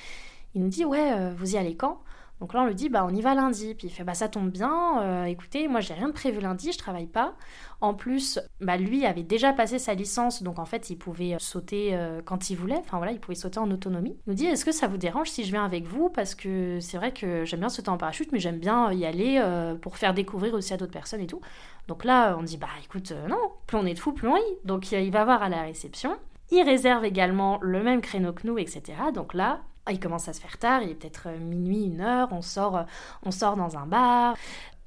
Il 0.53 0.61
nous 0.61 0.67
dit 0.67 0.83
Ouais, 0.83 1.33
vous 1.33 1.55
y 1.55 1.57
allez 1.57 1.75
quand? 1.75 2.01
Donc 2.39 2.53
là, 2.53 2.61
on 2.61 2.67
lui 2.67 2.75
dit, 2.75 2.89
bah, 2.89 3.05
on 3.05 3.13
y 3.13 3.21
va 3.21 3.33
lundi. 3.33 3.73
Puis 3.73 3.87
il 3.87 3.89
fait, 3.89 4.03
bah, 4.03 4.13
ça 4.13 4.29
tombe 4.29 4.49
bien. 4.49 5.01
Euh, 5.01 5.23
écoutez, 5.25 5.67
moi, 5.67 5.79
j'ai 5.79 5.93
rien 5.93 6.07
de 6.07 6.13
prévu 6.13 6.39
lundi, 6.39 6.71
je 6.71 6.77
travaille 6.77 7.07
pas. 7.07 7.33
En 7.81 7.93
plus, 7.93 8.39
bah, 8.61 8.77
lui 8.77 9.05
avait 9.05 9.23
déjà 9.23 9.53
passé 9.53 9.79
sa 9.79 9.93
licence, 9.93 10.43
donc 10.43 10.59
en 10.59 10.65
fait, 10.65 10.89
il 10.89 10.97
pouvait 10.97 11.33
euh, 11.33 11.39
sauter 11.39 11.95
euh, 11.95 12.21
quand 12.23 12.49
il 12.49 12.55
voulait. 12.55 12.77
Enfin 12.77 12.97
voilà, 12.97 13.11
il 13.11 13.19
pouvait 13.19 13.35
sauter 13.35 13.59
en 13.59 13.69
autonomie. 13.71 14.17
Il 14.27 14.29
nous 14.29 14.35
dit, 14.35 14.45
est-ce 14.45 14.65
que 14.65 14.71
ça 14.71 14.87
vous 14.87 14.97
dérange 14.97 15.29
si 15.29 15.43
je 15.43 15.51
viens 15.51 15.65
avec 15.65 15.85
vous? 15.85 16.09
Parce 16.09 16.35
que 16.35 16.79
c'est 16.79 16.97
vrai 16.97 17.11
que 17.11 17.43
j'aime 17.45 17.59
bien 17.61 17.69
sauter 17.69 17.89
en 17.89 17.97
parachute, 17.97 18.31
mais 18.31 18.39
j'aime 18.39 18.59
bien 18.59 18.91
y 18.91 19.05
aller 19.05 19.41
pour 19.81 19.97
faire 19.97 20.13
découvrir 20.13 20.53
aussi 20.53 20.73
à 20.73 20.77
d'autres 20.77 20.91
personnes 20.91 21.21
et 21.21 21.27
tout. 21.27 21.41
Donc 21.87 22.03
là, 22.03 22.35
on 22.37 22.43
dit, 22.43 22.57
bah, 22.57 22.67
écoute, 22.83 23.13
non, 23.29 23.51
plus 23.65 23.77
on 23.77 23.85
est 23.85 23.93
de 23.93 23.99
fou, 23.99 24.11
plus 24.13 24.27
on 24.27 24.33
rit. 24.33 24.41
Donc 24.63 24.91
il 24.91 25.11
va 25.11 25.23
voir 25.23 25.41
à 25.41 25.49
la 25.49 25.61
réception. 25.63 26.17
Il 26.49 26.63
réserve 26.63 27.03
également 27.03 27.59
le 27.61 27.83
même 27.83 28.01
créneau 28.01 28.33
que 28.33 28.47
nous, 28.47 28.57
etc. 28.57 28.81
Donc 29.13 29.33
là, 29.33 29.61
il 29.91 29.99
commence 29.99 30.27
à 30.27 30.33
se 30.33 30.41
faire 30.41 30.57
tard, 30.57 30.81
il 30.83 30.89
est 30.89 30.95
peut-être 30.95 31.27
euh, 31.27 31.37
minuit, 31.37 31.85
une 31.85 32.01
heure, 32.01 32.29
on 32.31 32.41
sort, 32.41 32.77
euh, 32.77 32.83
on 33.23 33.31
sort 33.31 33.55
dans 33.55 33.77
un 33.77 33.85
bar. 33.85 34.35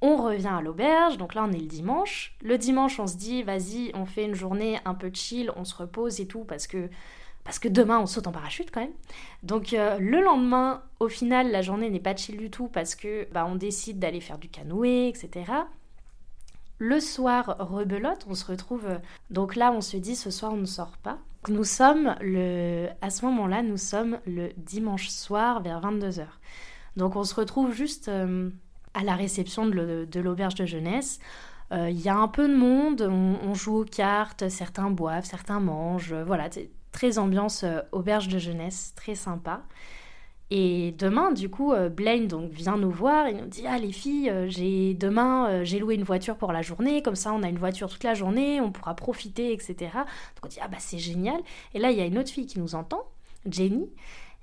On 0.02 0.16
revient 0.16 0.48
à 0.48 0.62
l'auberge, 0.62 1.18
donc 1.18 1.34
là 1.34 1.44
on 1.46 1.52
est 1.52 1.58
le 1.58 1.66
dimanche. 1.66 2.34
Le 2.42 2.56
dimanche, 2.56 2.98
on 2.98 3.06
se 3.06 3.16
dit, 3.16 3.42
vas-y, 3.42 3.90
on 3.94 4.06
fait 4.06 4.24
une 4.24 4.34
journée 4.34 4.78
un 4.84 4.94
peu 4.94 5.10
chill, 5.12 5.52
on 5.56 5.64
se 5.64 5.74
repose 5.74 6.20
et 6.20 6.26
tout, 6.26 6.44
parce 6.44 6.66
que, 6.66 6.88
parce 7.44 7.58
que 7.58 7.68
demain 7.68 7.98
on 7.98 8.06
saute 8.06 8.26
en 8.26 8.32
parachute 8.32 8.70
quand 8.70 8.80
même. 8.80 8.94
Donc 9.42 9.74
euh, 9.74 9.98
le 9.98 10.22
lendemain, 10.22 10.82
au 11.00 11.08
final, 11.08 11.50
la 11.50 11.60
journée 11.60 11.90
n'est 11.90 12.00
pas 12.00 12.16
chill 12.16 12.38
du 12.38 12.50
tout, 12.50 12.68
parce 12.68 12.94
que 12.94 13.28
bah, 13.32 13.46
on 13.46 13.56
décide 13.56 13.98
d'aller 13.98 14.20
faire 14.20 14.38
du 14.38 14.48
canoë, 14.48 15.08
etc. 15.08 15.52
Le 16.78 16.98
soir, 16.98 17.56
rebelote, 17.58 18.24
on 18.26 18.34
se 18.34 18.46
retrouve. 18.46 18.88
Donc 19.28 19.54
là, 19.54 19.70
on 19.70 19.82
se 19.82 19.98
dit, 19.98 20.16
ce 20.16 20.30
soir, 20.30 20.54
on 20.54 20.56
ne 20.56 20.64
sort 20.64 20.96
pas. 21.02 21.18
Nous 21.48 21.64
sommes 21.64 22.14
le, 22.20 22.88
à 23.00 23.10
ce 23.10 23.24
moment-là, 23.26 23.62
nous 23.62 23.78
sommes 23.78 24.18
le 24.26 24.50
dimanche 24.56 25.08
soir 25.08 25.62
vers 25.62 25.80
22h. 25.80 26.26
Donc 26.96 27.16
on 27.16 27.24
se 27.24 27.34
retrouve 27.34 27.72
juste 27.72 28.08
euh, 28.08 28.50
à 28.94 29.02
la 29.02 29.14
réception 29.14 29.66
de 29.66 30.20
l'auberge 30.20 30.54
de 30.54 30.66
jeunesse. 30.66 31.18
Il 31.72 32.00
y 32.00 32.08
a 32.08 32.16
un 32.16 32.26
peu 32.26 32.48
de 32.48 32.56
monde, 32.56 33.02
on, 33.02 33.54
joue 33.54 33.82
aux 33.82 33.84
cartes, 33.84 34.48
certains 34.48 34.90
boivent, 34.90 35.24
certains 35.24 35.60
mangent. 35.60 36.12
voilà, 36.12 36.48
très 36.90 37.16
ambiance 37.16 37.64
auberge 37.92 38.26
de 38.26 38.38
jeunesse, 38.38 38.92
très 38.96 39.14
sympa. 39.14 39.62
Et 40.52 40.92
demain, 40.98 41.30
du 41.30 41.48
coup, 41.48 41.72
euh, 41.72 41.88
Blaine 41.88 42.26
donc 42.26 42.50
vient 42.50 42.76
nous 42.76 42.90
voir, 42.90 43.28
il 43.28 43.36
nous 43.36 43.46
dit 43.46 43.64
ah 43.68 43.78
les 43.78 43.92
filles, 43.92 44.30
euh, 44.30 44.48
j'ai 44.48 44.94
demain 44.94 45.48
euh, 45.48 45.64
j'ai 45.64 45.78
loué 45.78 45.94
une 45.94 46.02
voiture 46.02 46.36
pour 46.36 46.52
la 46.52 46.60
journée, 46.60 47.02
comme 47.02 47.14
ça 47.14 47.32
on 47.32 47.44
a 47.44 47.48
une 47.48 47.58
voiture 47.58 47.88
toute 47.88 48.02
la 48.02 48.14
journée, 48.14 48.60
on 48.60 48.72
pourra 48.72 48.96
profiter, 48.96 49.52
etc. 49.52 49.76
Donc 49.92 50.44
on 50.44 50.48
dit 50.48 50.58
ah 50.60 50.66
bah 50.66 50.78
c'est 50.80 50.98
génial. 50.98 51.40
Et 51.72 51.78
là 51.78 51.92
il 51.92 51.98
y 51.98 52.00
a 52.00 52.04
une 52.04 52.18
autre 52.18 52.30
fille 52.30 52.46
qui 52.46 52.58
nous 52.58 52.74
entend, 52.74 53.04
Jenny. 53.48 53.88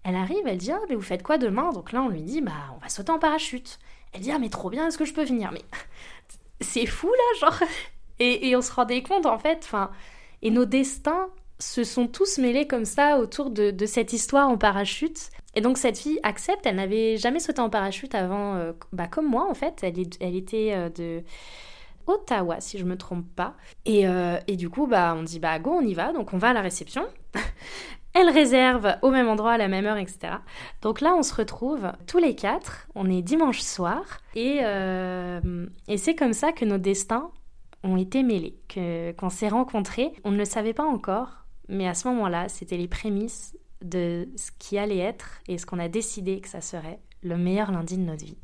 Elle 0.04 0.16
arrive, 0.16 0.48
elle 0.48 0.58
dit 0.58 0.72
ah 0.72 0.80
mais 0.88 0.96
vous 0.96 1.02
faites 1.02 1.24
quoi 1.24 1.38
demain? 1.38 1.74
Donc 1.74 1.92
là 1.92 2.02
on 2.02 2.08
lui 2.08 2.22
dit 2.22 2.40
bah 2.42 2.54
on 2.76 2.80
va 2.80 2.88
sauter 2.88 3.12
en 3.12 3.20
parachute. 3.20 3.78
Elle 4.14 4.22
dit 4.22 4.32
ah 4.32 4.40
mais 4.40 4.50
trop 4.50 4.70
bien, 4.70 4.88
est-ce 4.88 4.98
que 4.98 5.06
je 5.06 5.14
peux 5.14 5.26
venir? 5.26 5.52
Mais 5.52 5.64
c'est 6.62 6.86
fou 6.86 7.08
là, 7.08 7.40
genre. 7.42 7.60
Et, 8.20 8.50
et 8.50 8.56
on 8.56 8.64
se 8.64 8.72
rendait 8.72 9.04
compte 9.04 9.28
en 9.28 9.38
fait, 9.38 9.60
enfin, 9.62 9.92
et 10.42 10.50
nos 10.50 10.66
destins 10.66 11.30
se 11.60 11.84
sont 11.84 12.08
tous 12.08 12.38
mêlés 12.38 12.68
comme 12.68 12.86
ça 12.86 13.18
autour 13.18 13.50
de, 13.50 13.74
cette 13.86 14.14
histoire 14.14 14.50
en 14.50 14.58
parachute. 14.58 15.30
Et 15.58 15.62
donc 15.62 15.80
cette 15.80 15.98
fille 15.98 16.20
accepte, 16.22 16.68
elle 16.68 16.76
n'avait 16.76 17.18
jamais 17.18 17.40
sauté 17.40 17.62
en 17.62 17.72
parachute 17.72 18.14
avant, 18.14 18.54
euh, 18.58 18.74
bah, 18.94 19.08
comme 19.08 19.28
moi 19.28 19.50
en 19.50 19.56
fait, 19.56 19.80
elle, 19.82 19.96
elle 20.20 20.36
était 20.36 20.72
euh, 20.74 20.90
de 20.90 21.24
Ottawa 22.06 22.60
si 22.60 22.78
je 22.78 22.84
me 22.84 22.96
trompe 22.96 23.26
pas. 23.36 23.56
Et, 23.86 24.08
euh, 24.08 24.38
et, 24.46 24.56
du 24.56 24.70
coup, 24.70 24.86
bah, 24.86 25.16
on 25.18 25.24
dit 25.24 25.40
bah 25.40 25.58
go, 25.58 25.72
on 25.72 25.82
y 25.82 25.96
va, 25.96 26.14
donc 26.14 26.32
on 26.34 26.38
va 26.38 26.50
à 26.50 26.54
la 26.54 26.62
réception. 26.62 27.08
elle 28.14 28.30
réserve 28.30 28.98
au 29.02 29.10
même 29.10 29.28
endroit, 29.28 29.54
à 29.54 29.58
la 29.58 29.68
même 29.68 29.88
heure, 29.88 29.98
etc. 29.98 30.36
Donc 30.84 31.02
là, 31.02 31.16
on 31.18 31.24
se 31.24 31.34
retrouve 31.34 31.92
tous 32.06 32.20
les 32.20 32.36
quatre, 32.36 32.88
on 32.94 33.10
est 33.10 33.24
dimanche 33.24 33.62
soir, 33.62 34.04
et, 34.36 34.60
et 35.88 35.98
c'est 35.98 36.16
comme 36.16 36.34
ça 36.34 36.52
que 36.52 36.66
nos 36.66 36.78
destins 36.78 37.32
ont 37.84 37.98
été 37.98 38.22
mêlés, 38.22 38.60
qu'on 39.18 39.30
s'est 39.30 39.50
rencontrés. 39.50 40.14
On 40.24 40.30
ne 40.30 40.38
le 40.38 40.46
savait 40.46 40.74
pas 40.74 40.86
encore, 40.86 41.46
mais 41.68 41.88
à 41.88 41.96
ce 41.96 42.08
moment-là, 42.10 42.48
c'était 42.48 42.78
les 42.78 42.88
prémices 42.88 43.56
de 43.82 44.30
ce 44.36 44.52
qui 44.58 44.78
allait 44.78 44.98
être 44.98 45.42
et 45.48 45.58
ce 45.58 45.66
qu'on 45.66 45.80
a 45.80 45.90
décidé 45.90 46.40
que 46.42 46.50
ça 46.50 46.62
serait 46.62 47.00
le 47.24 47.38
meilleur 47.38 47.72
lundi 47.72 47.98
de 47.98 48.04
notre 48.04 48.26
vie. 48.26 48.38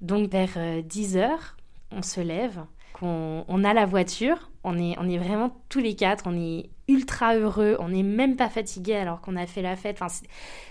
Donc 0.00 0.30
vers 0.30 0.82
10 0.82 1.16
euh, 1.16 1.20
heures, 1.20 1.56
on 1.90 2.02
se 2.02 2.20
lève, 2.20 2.64
on, 3.00 3.64
a 3.64 3.74
la 3.74 3.86
voiture, 3.86 4.50
on 4.64 4.78
est, 4.78 4.94
on 4.98 5.08
est 5.08 5.18
vraiment 5.18 5.56
tous 5.68 5.80
les 5.80 5.96
quatre, 5.96 6.24
on 6.26 6.36
est 6.36 6.70
ultra 6.88 7.36
heureux, 7.36 7.76
on 7.80 7.88
n'est 7.88 8.02
même 8.02 8.36
pas 8.36 8.48
fatigué 8.48 8.94
alors 8.94 9.20
qu'on 9.20 9.36
a 9.36 9.46
fait 9.46 9.62
la 9.62 9.76
fête. 9.76 9.98
Enfin, 10.00 10.14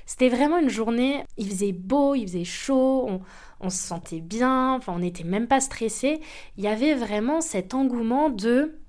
c'était 0.06 0.30
vraiment 0.30 0.58
une 0.58 0.70
journée, 0.70 1.26
il 1.38 1.50
faisait 1.50 1.74
beau, 1.74 2.16
il 2.16 2.24
faisait 2.24 2.46
chaud, 2.46 3.06
on, 3.08 3.22
on 3.60 3.70
se 3.70 3.78
sentait 3.78 4.22
bien, 4.22 4.76
enfin 4.76 4.94
on 4.94 5.00
n'était 5.00 5.24
même 5.24 5.48
pas 5.48 5.60
stressé. 5.60 6.22
Il 6.58 6.64
y 6.64 6.68
avait 6.68 6.96
vraiment 6.96 7.42
cet 7.42 7.74
engouement 7.74 8.30
de 8.30 8.80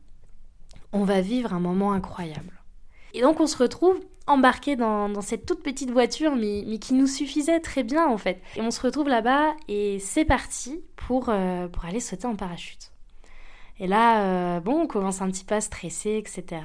on 0.93 1.05
va 1.05 1.21
vivre 1.21 1.55
un 1.55 1.61
moment 1.61 1.93
incroyable. 1.93 2.63
Et 3.15 3.23
donc 3.23 3.41
on 3.41 3.47
se 3.47 3.57
retrouve 3.57 3.99
embarqué 4.27 4.77
dans, 4.77 5.21
cette 5.21 5.47
toute 5.47 5.63
petite 5.63 5.91
voiture, 5.91 6.35
mais, 6.37 6.79
qui 6.79 6.95
nous 6.95 7.07
suffisait 7.07 7.61
très 7.61 7.83
bien 7.83 8.07
en 8.07 8.19
fait. 8.19 8.41
Et 8.57 8.61
on 8.61 8.71
se 8.71 8.81
retrouve 8.81 9.09
là-bas 9.09 9.55
et 9.69 9.99
c'est 9.99 10.25
parti 10.25 10.83
pour, 10.97 11.29
euh, 11.29 11.69
pour 11.69 11.85
aller 11.85 12.01
sauter 12.01 12.27
en 12.27 12.37
parachute. 12.37 12.93
Et 13.79 13.87
là, 13.87 14.23
euh, 14.23 14.61
bon, 14.61 14.83
on 14.83 14.87
commence 14.87 15.23
un 15.23 15.29
petit 15.29 15.45
peu 15.45 15.55
à 15.55 15.61
stresser, 15.61 16.17
etc. 16.17 16.63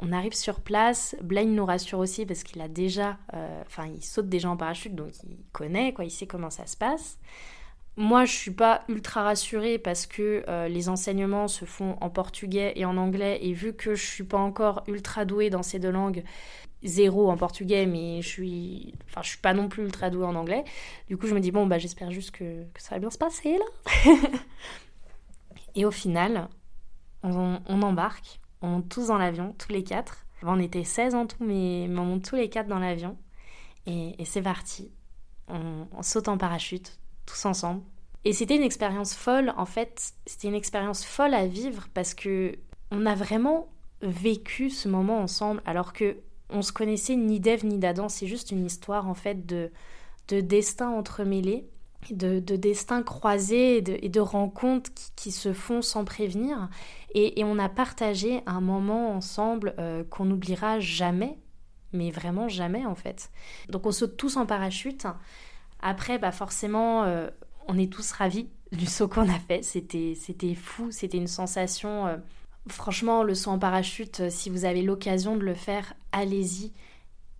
On 0.00 0.12
arrive 0.12 0.34
sur 0.34 0.60
place, 0.60 1.16
Blaine 1.22 1.54
nous 1.54 1.64
rassure 1.64 1.98
aussi 1.98 2.26
parce 2.26 2.42
qu'il 2.42 2.60
a 2.60 2.68
déjà, 2.68 3.18
euh, 3.34 3.62
enfin 3.66 3.86
il 3.86 4.02
saute 4.02 4.28
déjà 4.28 4.50
en 4.50 4.56
parachute, 4.56 4.94
donc 4.94 5.10
il 5.24 5.38
connaît, 5.52 5.92
quoi, 5.92 6.04
il 6.04 6.10
sait 6.10 6.26
comment 6.26 6.50
ça 6.50 6.66
se 6.66 6.76
passe. 6.76 7.18
Moi, 7.96 8.24
je 8.24 8.32
suis 8.32 8.50
pas 8.50 8.82
ultra 8.88 9.22
rassurée 9.22 9.78
parce 9.78 10.06
que 10.06 10.42
les 10.66 10.88
enseignements 10.88 11.46
se 11.46 11.64
font 11.64 11.96
en 12.00 12.10
portugais 12.10 12.72
et 12.74 12.84
en 12.84 12.96
anglais, 12.96 13.38
et 13.40 13.52
vu 13.52 13.72
que 13.72 13.94
je 13.94 14.04
suis 14.04 14.24
pas 14.24 14.38
encore 14.38 14.82
ultra 14.88 15.24
douée 15.24 15.48
dans 15.48 15.62
ces 15.62 15.78
deux 15.78 15.92
langues, 15.92 16.24
zéro 16.84 17.30
en 17.30 17.36
portugais, 17.36 17.86
mais 17.86 18.22
je 18.22 18.28
suis, 18.28 18.94
enfin, 19.08 19.22
je 19.22 19.30
suis 19.30 19.38
pas 19.38 19.54
non 19.54 19.68
plus 19.68 19.84
ultra 19.84 20.10
douée 20.10 20.26
en 20.26 20.34
anglais. 20.34 20.64
Du 21.08 21.16
coup, 21.16 21.26
je 21.26 21.34
me 21.34 21.40
dis 21.40 21.50
bon, 21.50 21.66
bah, 21.66 21.78
j'espère 21.78 22.10
juste 22.10 22.30
que, 22.30 22.64
ça 22.76 22.94
va 22.94 22.98
bien 23.00 23.10
se 23.10 23.18
passer 23.18 23.58
là. 23.58 24.12
et 25.74 25.84
au 25.84 25.90
final, 25.90 26.48
on, 27.22 27.82
embarque, 27.82 28.40
on 28.60 28.68
monte 28.68 28.88
tous 28.88 29.08
dans 29.08 29.18
l'avion, 29.18 29.54
tous 29.58 29.72
les 29.72 29.82
quatre. 29.82 30.26
on 30.42 30.60
était 30.60 30.84
16 30.84 31.14
en 31.14 31.26
tout, 31.26 31.42
mais 31.44 31.86
on 31.88 32.04
monte 32.04 32.24
tous 32.24 32.36
les 32.36 32.48
quatre 32.48 32.68
dans 32.68 32.78
l'avion, 32.78 33.16
et, 33.86 34.14
c'est 34.24 34.42
parti. 34.42 34.92
on 35.48 36.02
saute 36.02 36.28
en 36.28 36.38
parachute 36.38 36.98
tous 37.26 37.46
ensemble. 37.46 37.82
Et 38.24 38.32
c'était 38.32 38.56
une 38.56 38.62
expérience 38.62 39.14
folle, 39.14 39.52
en 39.56 39.66
fait, 39.66 40.14
c'était 40.26 40.48
une 40.48 40.54
expérience 40.54 41.04
folle 41.04 41.34
à 41.34 41.46
vivre 41.46 41.88
parce 41.92 42.14
que 42.14 42.58
on 42.90 43.04
a 43.04 43.14
vraiment 43.14 43.68
vécu 44.00 44.70
ce 44.70 44.88
moment 44.88 45.18
ensemble 45.18 45.62
alors 45.66 45.92
que 45.92 46.16
on 46.50 46.62
se 46.62 46.72
connaissait 46.72 47.16
ni 47.16 47.40
d'Ève 47.40 47.64
ni 47.64 47.78
d'Adam, 47.78 48.08
c'est 48.08 48.26
juste 48.26 48.50
une 48.50 48.64
histoire 48.64 49.08
en 49.08 49.14
fait 49.14 49.46
de, 49.46 49.70
de 50.28 50.40
destin 50.40 50.90
entremêlés, 50.90 51.68
de, 52.10 52.38
de 52.38 52.56
destins 52.56 53.02
croisés 53.02 53.78
et 53.78 54.08
de, 54.08 54.20
rencontres 54.20 54.90
qui, 55.16 55.32
se 55.32 55.52
font 55.52 55.82
sans 55.82 56.04
prévenir. 56.04 56.68
Et, 57.14 57.42
on 57.44 57.58
a 57.58 57.68
partagé 57.68 58.42
un 58.46 58.60
moment 58.60 59.12
ensemble 59.12 59.74
euh, 59.78 60.04
qu'on 60.04 60.26
n'oubliera 60.26 60.80
jamais, 60.80 61.38
mais 61.92 62.10
vraiment 62.10 62.48
jamais 62.48 62.84
en 62.84 62.94
fait. 62.94 63.30
Donc 63.68 63.86
on 63.86 63.92
saute 63.92 64.16
tous 64.16 64.36
en 64.36 64.46
parachute. 64.46 65.06
Après, 65.80 66.18
bah 66.18 66.32
forcément, 66.32 67.04
euh, 67.04 67.28
on 67.68 67.78
est 67.78 67.92
tous 67.92 68.12
ravis 68.12 68.48
du 68.72 68.86
saut 68.86 69.08
qu'on 69.08 69.28
a 69.28 69.38
fait. 69.38 69.62
C'était, 69.62 70.14
c'était 70.16 70.54
fou, 70.54 70.90
c'était 70.90 71.18
une 71.18 71.26
sensation. 71.26 72.06
Euh, 72.06 72.16
franchement, 72.68 73.22
le 73.22 73.34
saut 73.34 73.50
en 73.50 73.58
parachute, 73.58 74.20
euh, 74.20 74.30
si 74.30 74.50
vous 74.50 74.64
avez 74.64 74.82
l'occasion 74.82 75.36
de 75.36 75.42
le 75.42 75.54
faire, 75.54 75.94
allez-y 76.12 76.72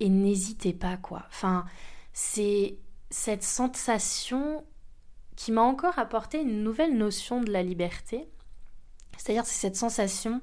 et 0.00 0.08
n'hésitez 0.08 0.72
pas, 0.72 0.96
quoi. 0.96 1.22
Enfin, 1.28 1.64
c'est 2.12 2.76
cette 3.10 3.44
sensation 3.44 4.64
qui 5.36 5.52
m'a 5.52 5.62
encore 5.62 5.98
apporté 5.98 6.40
une 6.40 6.62
nouvelle 6.62 6.96
notion 6.96 7.40
de 7.40 7.50
la 7.50 7.62
liberté. 7.62 8.28
C'est-à-dire, 9.16 9.46
c'est 9.46 9.60
cette 9.60 9.76
sensation 9.76 10.40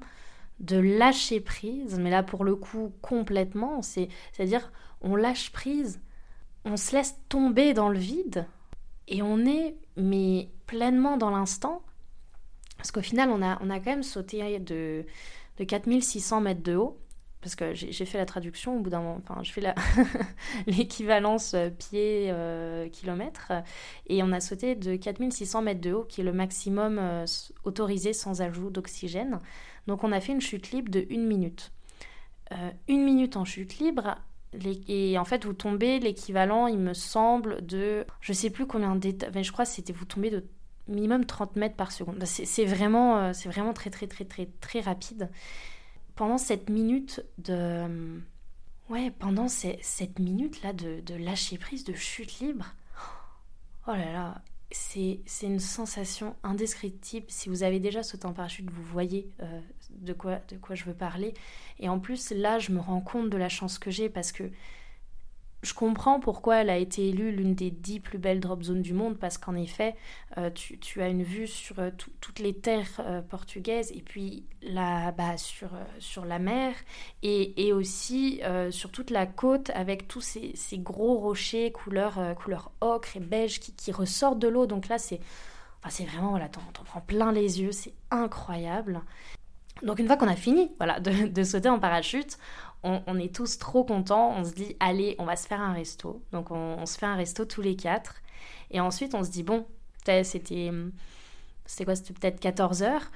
de 0.60 0.78
lâcher 0.78 1.40
prise, 1.40 1.98
mais 1.98 2.10
là 2.10 2.22
pour 2.22 2.44
le 2.44 2.56
coup 2.56 2.92
complètement, 3.02 3.82
c'est-à-dire 3.82 4.70
on 5.00 5.16
lâche 5.16 5.50
prise 5.50 6.00
on 6.64 6.76
se 6.76 6.94
laisse 6.94 7.16
tomber 7.28 7.74
dans 7.74 7.88
le 7.88 7.98
vide 7.98 8.46
et 9.08 9.22
on 9.22 9.44
est 9.46 9.76
mais 9.96 10.48
pleinement 10.66 11.16
dans 11.16 11.30
l'instant 11.30 11.82
parce 12.82 12.90
qu'au 12.90 13.00
final 13.00 13.30
on 13.30 13.42
a, 13.42 13.58
on 13.62 13.70
a 13.70 13.78
quand 13.78 13.92
même 13.92 14.02
sauté 14.02 14.58
de, 14.58 15.06
de 15.58 15.64
4600 15.64 16.40
mètres 16.40 16.62
de 16.62 16.74
haut 16.74 16.98
parce 17.40 17.56
que 17.56 17.74
j'ai 17.74 18.04
fait 18.06 18.18
la 18.18 18.24
traduction 18.24 18.76
au 18.76 18.80
bout 18.80 18.90
d'un 18.90 19.00
moment, 19.00 19.20
enfin 19.20 19.42
je 19.42 19.52
fais 19.52 19.62
l'équivalence 20.68 21.54
euh, 21.54 21.70
pied-kilomètre, 21.70 23.48
euh, 23.50 23.60
et 24.06 24.22
on 24.22 24.30
a 24.30 24.38
sauté 24.38 24.76
de 24.76 24.94
4600 24.94 25.62
mètres 25.62 25.80
de 25.80 25.92
haut, 25.92 26.04
qui 26.04 26.20
est 26.20 26.24
le 26.24 26.32
maximum 26.32 26.98
euh, 27.00 27.24
autorisé 27.64 28.12
sans 28.12 28.42
ajout 28.42 28.70
d'oxygène. 28.70 29.40
Donc 29.88 30.04
on 30.04 30.12
a 30.12 30.20
fait 30.20 30.32
une 30.32 30.40
chute 30.40 30.70
libre 30.70 30.90
de 30.92 31.04
une 31.10 31.26
minute. 31.26 31.72
une 32.86 33.02
minute 33.02 33.36
en 33.36 33.44
chute 33.44 33.78
libre, 33.78 34.18
et 34.86 35.18
en 35.18 35.24
fait, 35.24 35.44
vous 35.44 35.54
tombez 35.54 35.98
l'équivalent, 35.98 36.68
il 36.68 36.78
me 36.78 36.94
semble, 36.94 37.64
de. 37.64 38.04
Je 38.20 38.32
sais 38.32 38.50
plus 38.50 38.66
combien 38.66 38.94
d'étapes. 38.94 39.36
Je 39.40 39.50
crois 39.50 39.64
que 39.64 39.70
c'était 39.70 39.92
vous 39.94 40.04
tombez 40.04 40.30
de 40.30 40.44
minimum 40.88 41.24
30 41.24 41.56
mètres 41.56 41.76
par 41.76 41.92
seconde. 41.92 42.16
Bah, 42.16 42.26
c'est 42.26 42.64
vraiment, 42.64 43.18
euh, 43.18 43.32
c'est 43.32 43.48
vraiment 43.48 43.72
très, 43.72 43.90
très, 43.90 44.06
très, 44.06 44.24
très, 44.24 44.46
très 44.60 44.80
rapide. 44.80 45.30
Pendant 46.14 46.38
cette 46.38 46.68
minute 46.68 47.24
de. 47.38 48.20
Ouais, 48.90 49.10
pendant 49.10 49.48
cette 49.48 50.18
minute-là 50.18 50.72
de, 50.74 51.00
de 51.00 51.14
lâcher 51.14 51.56
prise, 51.56 51.84
de 51.84 51.94
chute 51.94 52.40
libre. 52.40 52.74
Oh 53.88 53.92
là 53.92 54.12
là, 54.12 54.42
c'est 54.70 55.20
une 55.42 55.60
sensation 55.60 56.36
indescriptible. 56.42 57.26
Si 57.28 57.48
vous 57.48 57.62
avez 57.62 57.80
déjà 57.80 58.02
sauté 58.02 58.26
en 58.26 58.32
parachute, 58.32 58.70
vous 58.70 58.82
voyez 58.82 59.28
euh, 59.40 59.60
de, 59.90 60.12
quoi, 60.12 60.40
de 60.48 60.56
quoi 60.56 60.74
je 60.74 60.84
veux 60.84 60.94
parler. 60.94 61.34
Et 61.78 61.88
en 61.88 61.98
plus, 61.98 62.30
là, 62.30 62.58
je 62.58 62.72
me 62.72 62.80
rends 62.80 63.00
compte 63.00 63.30
de 63.30 63.36
la 63.36 63.48
chance 63.48 63.78
que 63.78 63.90
j'ai 63.90 64.08
parce 64.08 64.32
que 64.32 64.44
je 65.62 65.74
comprends 65.74 66.18
pourquoi 66.18 66.56
elle 66.56 66.70
a 66.70 66.76
été 66.76 67.08
élue 67.08 67.30
l'une 67.30 67.54
des 67.54 67.70
dix 67.70 68.00
plus 68.00 68.18
belles 68.18 68.40
drop 68.40 68.64
zones 68.64 68.82
du 68.82 68.92
monde, 68.92 69.16
parce 69.16 69.38
qu'en 69.38 69.54
effet, 69.54 69.94
euh, 70.36 70.50
tu, 70.50 71.00
as 71.00 71.08
une 71.08 71.22
vue 71.22 71.46
sur 71.46 71.78
euh, 71.78 71.90
toutes 72.20 72.40
les 72.40 72.52
terres 72.52 73.00
euh, 73.00 73.22
portugaises, 73.22 73.92
et 73.92 74.02
puis 74.02 74.44
là, 74.62 75.12
bas 75.12 75.36
sur, 75.36 75.70
la 76.24 76.38
mer, 76.40 76.74
et, 77.22 77.72
aussi 77.72 78.40
sur 78.70 78.90
toute 78.90 79.10
la 79.10 79.26
côte, 79.26 79.70
avec 79.70 80.08
tous 80.08 80.20
ces, 80.20 80.78
gros 80.78 81.18
rochers 81.18 81.70
couleur, 81.70 82.18
couleur 82.36 82.72
ocre 82.80 83.16
et 83.16 83.20
beige 83.20 83.60
qui, 83.60 83.92
ressortent 83.92 84.40
de 84.40 84.48
l'eau. 84.48 84.66
Donc 84.66 84.88
là, 84.88 84.98
c'est 84.98 85.20
vraiment, 86.04 86.30
voilà, 86.30 86.48
t'en 86.48 86.60
prends 86.84 87.00
plein 87.00 87.30
les 87.30 87.60
yeux, 87.60 87.72
c'est 87.72 87.94
incroyable. 88.10 89.02
Donc 89.82 89.98
une 89.98 90.06
fois 90.06 90.16
qu'on 90.16 90.28
a 90.28 90.36
fini 90.36 90.70
voilà, 90.78 91.00
de, 91.00 91.44
sauter 91.44 91.68
en 91.68 91.78
parachute, 91.78 92.38
on, 92.82 93.18
est 93.18 93.34
tous 93.34 93.58
trop 93.58 93.84
contents. 93.84 94.34
On 94.36 94.44
se 94.44 94.52
dit, 94.52 94.76
allez, 94.80 95.14
on 95.18 95.24
va 95.24 95.36
se 95.36 95.46
faire 95.46 95.60
un 95.60 95.72
resto. 95.72 96.22
Donc 96.32 96.50
on, 96.50 96.84
se 96.86 96.98
fait 96.98 97.06
un 97.06 97.16
resto 97.16 97.44
tous 97.44 97.62
les 97.62 97.76
quatre. 97.76 98.16
Et 98.70 98.80
ensuite, 98.80 99.14
on 99.14 99.22
se 99.22 99.30
dit, 99.30 99.42
bon, 99.42 99.66
c'était 99.98 100.24
c'était 100.24 101.84
quoi 101.84 101.94
C'était 101.94 102.14
peut-être 102.14 102.40
14 102.40 102.82
heures. 102.82 103.10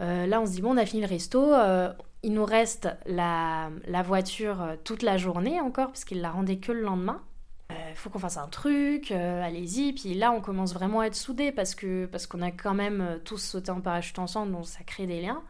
Euh, 0.00 0.26
là, 0.26 0.40
on 0.40 0.46
se 0.46 0.52
dit, 0.52 0.60
bon, 0.60 0.74
on 0.74 0.76
a 0.76 0.86
fini 0.86 1.02
le 1.02 1.08
resto. 1.08 1.54
Euh, 1.54 1.92
il 2.22 2.32
nous 2.32 2.44
reste 2.44 2.88
la, 3.06 3.70
la 3.86 4.02
voiture 4.02 4.62
euh, 4.62 4.76
toute 4.82 5.02
la 5.02 5.16
journée 5.16 5.60
encore, 5.60 5.92
puisqu'il 5.92 6.20
la 6.20 6.30
rendait 6.30 6.58
que 6.58 6.72
le 6.72 6.82
lendemain. 6.82 7.22
Il 7.70 7.96
faut 7.96 8.10
qu'on 8.10 8.18
fasse 8.18 8.36
un 8.36 8.46
truc, 8.46 9.10
allez-y. 9.10 9.92
Puis 9.94 10.14
là, 10.14 10.30
on 10.32 10.40
commence 10.40 10.74
vraiment 10.74 11.00
à 11.00 11.06
être 11.06 11.14
soudés 11.14 11.50
parce 11.50 11.74
que 11.74 12.06
parce 12.06 12.26
qu'on 12.26 12.42
a 12.42 12.50
quand 12.50 12.74
même 12.74 13.20
tous 13.24 13.38
sauté 13.38 13.70
en 13.70 13.80
parachute 13.80 14.18
ensemble, 14.18 14.52
donc 14.52 14.66
ça 14.66 14.84
crée 14.84 15.06
des 15.06 15.20
liens. 15.20 15.42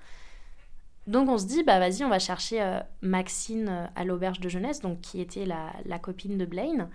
Donc 1.06 1.28
on 1.28 1.36
se 1.36 1.46
dit, 1.46 1.62
bah 1.62 1.78
vas-y, 1.78 2.02
on 2.04 2.08
va 2.08 2.18
chercher 2.18 2.80
Maxine 3.02 3.90
à 3.94 4.04
l'auberge 4.04 4.40
de 4.40 4.48
jeunesse, 4.48 4.80
donc 4.80 5.00
qui 5.00 5.20
était 5.20 5.44
la, 5.44 5.98
copine 5.98 6.38
de 6.38 6.46
Blaine, 6.46 6.88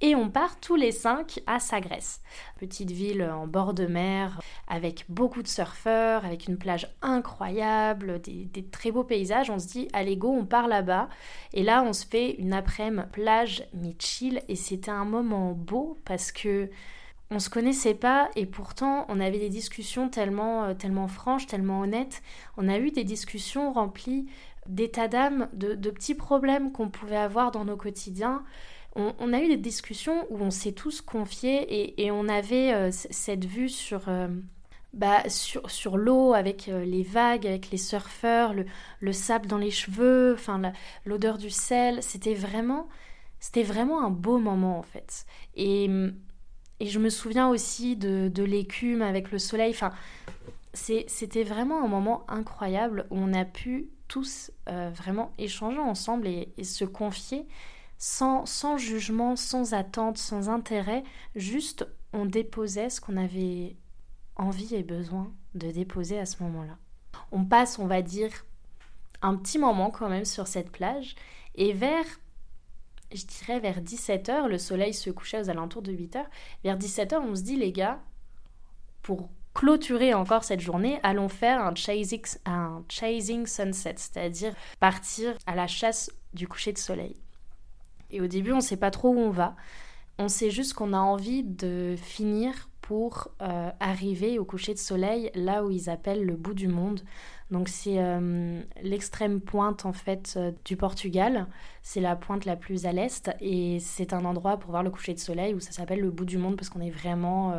et 0.00 0.14
on 0.14 0.28
part 0.28 0.60
tous 0.60 0.76
les 0.76 0.92
cinq 0.92 1.40
à 1.46 1.58
Sagresse, 1.58 2.20
petite 2.58 2.90
ville 2.90 3.22
en 3.22 3.46
bord 3.46 3.72
de 3.72 3.86
mer, 3.86 4.40
avec 4.68 5.06
beaucoup 5.08 5.42
de 5.42 5.48
surfeurs, 5.48 6.24
avec 6.24 6.46
une 6.48 6.58
plage 6.58 6.86
incroyable, 7.00 8.20
des, 8.20 8.66
très 8.70 8.90
beaux 8.90 9.04
paysages. 9.04 9.48
On 9.48 9.58
se 9.58 9.68
dit, 9.68 9.88
allez 9.94 10.16
go, 10.16 10.28
on 10.28 10.44
part 10.44 10.68
là-bas. 10.68 11.08
Et 11.54 11.62
là, 11.62 11.82
on 11.82 11.92
se 11.92 12.06
fait 12.06 12.32
une 12.32 12.52
après-midi 12.52 13.06
plage 13.10 13.64
mi-chill, 13.72 14.42
et 14.48 14.56
c'était 14.56 14.90
un 14.90 15.04
moment 15.04 15.52
beau 15.52 15.98
parce 16.04 16.30
que 16.30 16.70
on 17.30 17.38
se 17.38 17.50
connaissait 17.50 17.94
pas 17.94 18.30
et 18.36 18.46
pourtant 18.46 19.04
on 19.08 19.20
avait 19.20 19.38
des 19.38 19.48
discussions 19.48 20.08
tellement, 20.08 20.64
euh, 20.64 20.74
tellement 20.74 21.08
franches, 21.08 21.46
tellement 21.46 21.80
honnêtes. 21.80 22.22
On 22.56 22.68
a 22.68 22.78
eu 22.78 22.90
des 22.90 23.04
discussions 23.04 23.72
remplies 23.72 24.26
d'états 24.68 25.08
d'âme, 25.08 25.48
de, 25.52 25.90
petits 25.90 26.14
problèmes 26.14 26.72
qu'on 26.72 26.88
pouvait 26.88 27.16
avoir 27.16 27.50
dans 27.50 27.64
nos 27.64 27.76
quotidiens 27.76 28.44
on, 28.98 29.34
a 29.34 29.40
eu 29.42 29.48
des 29.48 29.58
discussions 29.58 30.26
où 30.30 30.38
on 30.40 30.50
s'est 30.50 30.72
tous 30.72 31.02
confiés 31.02 32.00
et, 32.02 32.10
on 32.10 32.30
avait 32.30 32.72
euh, 32.72 32.90
cette 32.90 33.44
vue 33.44 33.68
sur, 33.68 34.08
euh, 34.08 34.28
bah, 34.94 35.28
sur, 35.28 35.70
sur 35.70 35.98
l'eau 35.98 36.32
avec 36.32 36.68
les 36.68 37.02
vagues, 37.02 37.46
avec 37.46 37.70
les 37.70 37.76
surfeurs, 37.76 38.54
le, 38.54 39.12
sable 39.12 39.48
dans 39.48 39.58
les 39.58 39.70
cheveux, 39.70 40.32
enfin 40.32 40.72
l'odeur 41.04 41.36
du 41.36 41.50
sel. 41.50 42.02
C'était 42.02 42.32
vraiment, 42.32 42.88
c'était 43.38 43.62
vraiment 43.62 44.02
un 44.02 44.08
beau 44.08 44.38
moment 44.38 44.78
en 44.78 44.82
fait. 44.82 45.26
Et, 45.56 45.90
et 46.80 46.86
je 46.86 46.98
me 46.98 47.08
souviens 47.08 47.48
aussi 47.48 47.96
de, 47.96 48.42
l'écume 48.42 49.02
avec 49.02 49.30
le 49.30 49.38
soleil. 49.38 49.70
Enfin, 49.70 49.92
c'était 50.72 51.44
vraiment 51.44 51.82
un 51.82 51.88
moment 51.88 52.24
incroyable 52.28 53.06
où 53.10 53.18
on 53.18 53.32
a 53.32 53.44
pu 53.44 53.88
tous 54.08 54.50
vraiment 54.66 55.32
échanger 55.38 55.78
ensemble 55.78 56.28
et 56.28 56.64
se 56.64 56.84
confier 56.84 57.46
sans, 57.98 58.76
jugement, 58.76 59.36
sans 59.36 59.74
attente, 59.74 60.18
sans 60.18 60.48
intérêt, 60.48 61.04
juste 61.34 61.86
on 62.12 62.26
déposait 62.26 62.90
ce 62.90 63.00
qu'on 63.00 63.16
avait 63.16 63.76
envie 64.36 64.74
et 64.74 64.82
besoin 64.82 65.32
de 65.54 65.70
déposer 65.70 66.18
à 66.18 66.26
ce 66.26 66.42
moment-là. 66.42 66.76
On 67.32 67.44
passe, 67.44 67.78
on 67.78 67.86
va 67.86 68.02
dire, 68.02 68.30
un 69.22 69.36
petit 69.36 69.58
moment 69.58 69.90
quand 69.90 70.08
même 70.08 70.24
sur 70.24 70.46
cette 70.46 70.70
plage 70.70 71.16
et 71.54 71.72
vers, 71.72 72.04
je 73.12 73.24
dirais 73.24 73.60
vers 73.60 73.80
17h, 73.80 74.46
le 74.46 74.58
soleil 74.58 74.94
se 74.94 75.10
couchait 75.10 75.40
aux 75.40 75.50
alentours 75.50 75.82
de 75.82 75.92
8h, 75.92 76.24
vers 76.64 76.78
17h 76.78 77.16
on 77.18 77.34
se 77.34 77.42
dit 77.42 77.56
les 77.56 77.72
gars, 77.72 78.00
pour 79.02 79.28
clôturer 79.54 80.12
encore 80.12 80.44
cette 80.44 80.60
journée, 80.60 81.00
allons 81.02 81.28
faire 81.28 81.60
un 81.60 81.74
chasing, 81.74 82.22
un 82.44 82.84
chasing 82.88 83.46
sunset, 83.46 83.94
c'est-à-dire 83.96 84.54
partir 84.80 85.34
à 85.46 85.54
la 85.54 85.66
chasse 85.66 86.10
du 86.34 86.46
coucher 86.46 86.72
de 86.72 86.78
soleil. 86.78 87.16
Et 88.10 88.20
au 88.20 88.26
début, 88.26 88.52
on 88.52 88.56
ne 88.56 88.60
sait 88.60 88.76
pas 88.76 88.90
trop 88.90 89.08
où 89.08 89.18
on 89.18 89.30
va. 89.30 89.56
On 90.18 90.28
sait 90.28 90.50
juste 90.50 90.74
qu'on 90.74 90.92
a 90.92 90.98
envie 90.98 91.42
de 91.42 91.96
finir 91.96 92.68
pour 92.86 93.32
euh, 93.42 93.70
arriver 93.80 94.38
au 94.38 94.44
coucher 94.44 94.72
de 94.72 94.78
soleil 94.78 95.32
là 95.34 95.64
où 95.64 95.72
ils 95.72 95.90
appellent 95.90 96.24
le 96.24 96.36
bout 96.36 96.54
du 96.54 96.68
monde. 96.68 97.00
Donc 97.50 97.68
c'est 97.68 97.98
euh, 97.98 98.62
l'extrême 98.80 99.40
pointe 99.40 99.84
en 99.86 99.92
fait 99.92 100.34
euh, 100.36 100.52
du 100.64 100.76
Portugal. 100.76 101.48
C'est 101.82 102.00
la 102.00 102.14
pointe 102.14 102.44
la 102.44 102.54
plus 102.54 102.86
à 102.86 102.92
l'est 102.92 103.28
et 103.40 103.80
c'est 103.80 104.12
un 104.12 104.24
endroit 104.24 104.58
pour 104.58 104.70
voir 104.70 104.84
le 104.84 104.90
coucher 104.90 105.14
de 105.14 105.18
soleil 105.18 105.52
où 105.52 105.58
ça 105.58 105.72
s'appelle 105.72 106.00
le 106.00 106.12
bout 106.12 106.24
du 106.24 106.38
monde 106.38 106.54
parce 106.54 106.68
qu'on 106.68 106.80
est 106.80 106.90
vraiment 106.90 107.54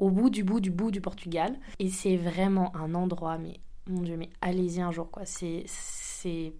au 0.00 0.10
bout 0.10 0.30
du 0.30 0.42
bout 0.42 0.58
du 0.58 0.72
bout 0.72 0.90
du 0.90 1.00
Portugal. 1.00 1.54
Et 1.78 1.88
c'est 1.88 2.16
vraiment 2.16 2.74
un 2.74 2.92
endroit, 2.96 3.38
mais 3.38 3.60
mon 3.86 4.00
dieu, 4.00 4.16
mais 4.16 4.30
allez-y 4.40 4.80
un 4.80 4.90
jour 4.90 5.12
quoi. 5.12 5.22
C'est 5.26 5.62
c'est 5.66 6.54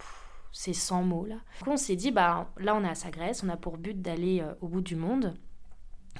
c'est 0.52 0.74
sans 0.74 1.02
mots 1.02 1.26
là. 1.26 1.38
Coup, 1.64 1.70
on 1.70 1.76
s'est 1.76 1.96
dit, 1.96 2.12
bah 2.12 2.52
là 2.58 2.76
on 2.76 2.84
est 2.84 2.88
à 2.88 2.94
Sagresse, 2.94 3.42
on 3.42 3.48
a 3.48 3.56
pour 3.56 3.78
but 3.78 4.00
d'aller 4.00 4.44
au 4.60 4.68
bout 4.68 4.80
du 4.80 4.94
monde. 4.94 5.34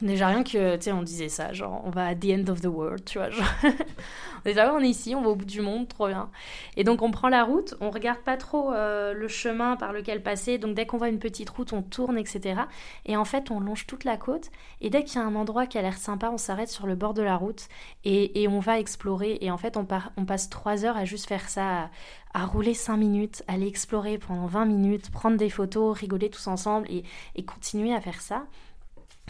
Déjà 0.01 0.29
rien 0.29 0.43
que, 0.43 0.77
tu 0.77 0.83
sais, 0.83 0.93
on 0.93 1.03
disait 1.03 1.29
ça, 1.29 1.53
genre 1.53 1.83
on 1.85 1.91
va 1.91 2.07
à 2.07 2.15
the 2.15 2.25
end 2.25 2.51
of 2.51 2.61
the 2.61 2.67
world, 2.67 3.05
tu 3.05 3.19
vois. 3.19 3.31
Genre... 3.31 3.47
Déjà 4.45 4.73
on 4.75 4.81
est 4.81 4.89
ici, 4.89 5.15
on 5.15 5.23
va 5.23 5.29
au 5.29 5.37
bout 5.37 5.45
du 5.45 5.61
monde, 5.61 5.87
trop 5.87 6.09
bien. 6.09 6.31
Et 6.77 6.83
donc 6.83 7.03
on 7.03 7.11
prend 7.11 7.29
la 7.29 7.45
route, 7.45 7.75
on 7.81 7.91
regarde 7.91 8.19
pas 8.19 8.37
trop 8.37 8.73
euh, 8.73 9.13
le 9.13 9.29
chemin 9.29 9.77
par 9.77 9.93
lequel 9.93 10.23
passer, 10.23 10.59
donc 10.59 10.75
dès 10.75 10.87
qu'on 10.87 10.97
voit 10.97 11.09
une 11.09 11.21
petite 11.21 11.51
route, 11.51 11.73
on 11.73 11.83
tourne, 11.83 12.19
etc. 12.19 12.63
Et 13.07 13.17
en 13.17 13.25
fait, 13.25 13.51
on 13.53 13.61
longe 13.61 13.87
toute 13.87 14.05
la 14.05 14.17
côte, 14.17 14.51
et 14.81 14.91
dès 14.91 15.05
qu'il 15.05 15.21
y 15.21 15.23
a 15.23 15.27
un 15.27 15.37
endroit 15.37 15.67
qui 15.67 15.79
a 15.79 15.83
l'air 15.83 15.97
sympa, 15.97 16.31
on 16.31 16.39
s'arrête 16.39 16.71
sur 16.71 16.87
le 16.87 16.97
bord 16.97 17.15
de 17.15 17.23
la 17.23 17.37
route, 17.37 17.69
et, 18.05 18.49
on 18.49 18.59
va 18.59 18.81
explorer. 18.81 19.39
Et 19.41 19.51
en 19.51 19.57
fait, 19.57 19.77
on, 19.77 19.87
on 20.17 20.25
passe 20.25 20.51
trois 20.51 20.85
heures 20.85 20.97
à 20.97 21.05
juste 21.05 21.29
faire 21.29 21.49
ça, 21.49 21.91
à, 22.35 22.47
rouler 22.47 22.75
cinq 22.75 22.97
minutes, 22.97 23.45
aller 23.47 23.69
explorer 23.69 24.19
pendant 24.19 24.47
20 24.47 24.65
minutes, 24.65 25.11
prendre 25.11 25.37
des 25.37 25.51
photos, 25.51 25.97
rigoler 25.97 26.31
tous 26.31 26.49
ensemble, 26.49 26.91
et, 26.91 27.05
et 27.37 27.45
continuer 27.45 27.95
à 27.95 28.01
faire 28.01 28.21
ça. 28.21 28.47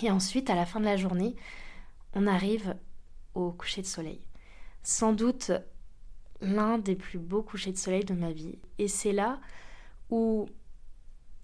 Et 0.03 0.11
ensuite, 0.11 0.51
à 0.51 0.55
la 0.55 0.67
fin 0.67 0.81
de 0.81 0.85
la 0.85 0.97
journée, 0.97 1.37
on 2.15 2.27
arrive 2.27 2.77
au 3.35 3.53
coucher 3.53 3.83
de 3.83 3.87
soleil. 3.87 4.21
Sans 4.83 5.13
doute 5.13 5.53
l'un 6.41 6.79
des 6.79 6.97
plus 6.97 7.19
beaux 7.19 7.43
couchers 7.43 7.73
de 7.73 7.79
soleil 7.79 8.05
de 8.05 8.15
ma 8.15 8.33
vie. 8.33 8.59
Et 8.79 8.89
c'est 8.89 9.13
là 9.13 9.41
où 10.11 10.49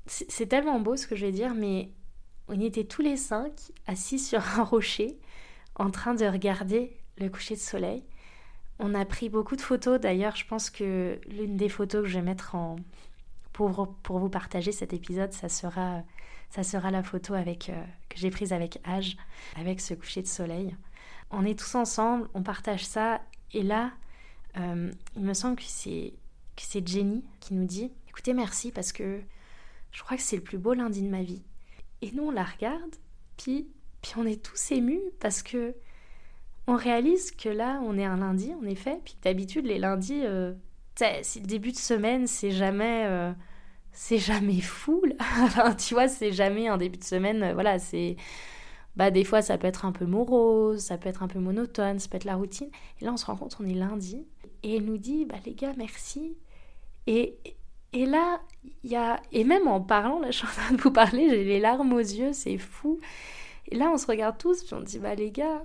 c'est 0.06 0.46
tellement 0.46 0.80
beau 0.80 0.96
ce 0.96 1.06
que 1.06 1.14
je 1.14 1.26
vais 1.26 1.32
dire, 1.32 1.54
mais 1.54 1.92
on 2.48 2.58
était 2.60 2.84
tous 2.84 3.02
les 3.02 3.16
cinq 3.16 3.52
assis 3.86 4.18
sur 4.18 4.40
un 4.58 4.64
rocher 4.64 5.18
en 5.76 5.90
train 5.90 6.14
de 6.14 6.24
regarder 6.24 6.96
le 7.18 7.28
coucher 7.28 7.54
de 7.54 7.60
soleil. 7.60 8.02
On 8.80 8.94
a 8.94 9.04
pris 9.04 9.28
beaucoup 9.28 9.56
de 9.56 9.60
photos. 9.60 10.00
D'ailleurs, 10.00 10.34
je 10.36 10.46
pense 10.46 10.70
que 10.70 11.20
l'une 11.28 11.56
des 11.56 11.68
photos 11.68 12.02
que 12.02 12.08
je 12.08 12.18
vais 12.18 12.24
mettre 12.24 12.54
en 12.54 12.76
pour, 13.52 13.94
pour 14.02 14.18
vous 14.18 14.28
partager 14.28 14.72
cet 14.72 14.92
épisode, 14.92 15.32
ça 15.32 15.48
sera 15.48 16.02
ça 16.50 16.62
sera 16.62 16.90
la 16.90 17.02
photo 17.02 17.34
avec, 17.34 17.68
euh, 17.68 17.84
que 18.08 18.18
j'ai 18.18 18.30
prise 18.30 18.52
avec 18.52 18.80
Age, 18.84 19.16
avec 19.56 19.80
ce 19.80 19.94
coucher 19.94 20.22
de 20.22 20.26
soleil. 20.26 20.74
On 21.30 21.44
est 21.44 21.58
tous 21.58 21.74
ensemble, 21.74 22.28
on 22.34 22.42
partage 22.42 22.86
ça, 22.86 23.20
et 23.52 23.62
là, 23.62 23.92
euh, 24.56 24.90
il 25.16 25.22
me 25.22 25.34
semble 25.34 25.56
que 25.56 25.64
c'est, 25.64 26.14
que 26.56 26.62
c'est 26.62 26.86
Jenny 26.86 27.24
qui 27.40 27.54
nous 27.54 27.66
dit 27.66 27.92
Écoutez, 28.08 28.32
merci 28.32 28.72
parce 28.72 28.92
que 28.92 29.20
je 29.92 30.02
crois 30.02 30.16
que 30.16 30.22
c'est 30.22 30.36
le 30.36 30.42
plus 30.42 30.58
beau 30.58 30.72
lundi 30.74 31.02
de 31.02 31.08
ma 31.08 31.22
vie. 31.22 31.42
Et 32.00 32.12
nous, 32.12 32.24
on 32.24 32.30
la 32.30 32.44
regarde, 32.44 32.96
puis, 33.36 33.68
puis 34.02 34.12
on 34.16 34.26
est 34.26 34.42
tous 34.42 34.72
émus 34.72 35.00
parce 35.20 35.42
que 35.42 35.74
on 36.66 36.76
réalise 36.76 37.30
que 37.30 37.48
là, 37.48 37.80
on 37.82 37.96
est 37.96 38.04
un 38.04 38.18
lundi, 38.18 38.52
en 38.54 38.66
effet, 38.66 39.00
puis 39.02 39.16
d'habitude, 39.22 39.64
les 39.64 39.78
lundis, 39.78 40.20
euh, 40.24 40.52
c'est 40.96 41.40
le 41.40 41.46
début 41.46 41.72
de 41.72 41.78
semaine, 41.78 42.26
c'est 42.26 42.50
jamais 42.50 43.32
c'est 44.00 44.18
jamais 44.18 44.60
fou. 44.60 45.02
enfin, 45.42 45.74
tu 45.74 45.94
vois, 45.94 46.06
c'est 46.06 46.30
jamais 46.30 46.68
un 46.68 46.78
début 46.78 46.98
de 46.98 47.04
semaine. 47.04 47.42
Euh, 47.42 47.52
voilà, 47.52 47.80
c'est. 47.80 48.16
Bah, 48.94 49.10
des 49.10 49.24
fois, 49.24 49.42
ça 49.42 49.58
peut 49.58 49.66
être 49.66 49.84
un 49.84 49.92
peu 49.92 50.06
morose, 50.06 50.80
ça 50.80 50.98
peut 50.98 51.08
être 51.08 51.22
un 51.24 51.28
peu 51.28 51.40
monotone, 51.40 51.98
ça 51.98 52.08
peut 52.08 52.16
être 52.16 52.24
la 52.24 52.36
routine. 52.36 52.68
Et 53.00 53.04
là, 53.04 53.12
on 53.12 53.16
se 53.16 53.26
rend 53.26 53.36
compte, 53.36 53.56
on 53.60 53.66
est 53.66 53.74
lundi. 53.74 54.24
Et 54.62 54.76
elle 54.76 54.84
nous 54.84 54.98
dit, 54.98 55.24
bah, 55.24 55.36
les 55.44 55.54
gars, 55.54 55.72
merci. 55.76 56.36
Et, 57.08 57.38
et 57.92 58.06
là, 58.06 58.40
il 58.84 58.90
y 58.90 58.96
a. 58.96 59.20
Et 59.32 59.42
même 59.42 59.66
en 59.66 59.80
parlant, 59.80 60.20
là, 60.20 60.30
je 60.30 60.38
suis 60.38 60.46
en 60.46 60.50
train 60.50 60.74
de 60.74 60.80
vous 60.80 60.92
parler, 60.92 61.28
j'ai 61.28 61.44
les 61.44 61.58
larmes 61.58 61.92
aux 61.92 61.98
yeux, 61.98 62.32
c'est 62.32 62.56
fou. 62.56 63.00
Et 63.66 63.76
là, 63.76 63.90
on 63.92 63.96
se 63.96 64.06
regarde 64.06 64.38
tous, 64.38 64.62
puis 64.62 64.74
on 64.74 64.80
dit, 64.80 65.00
bah, 65.00 65.16
les 65.16 65.32
gars, 65.32 65.64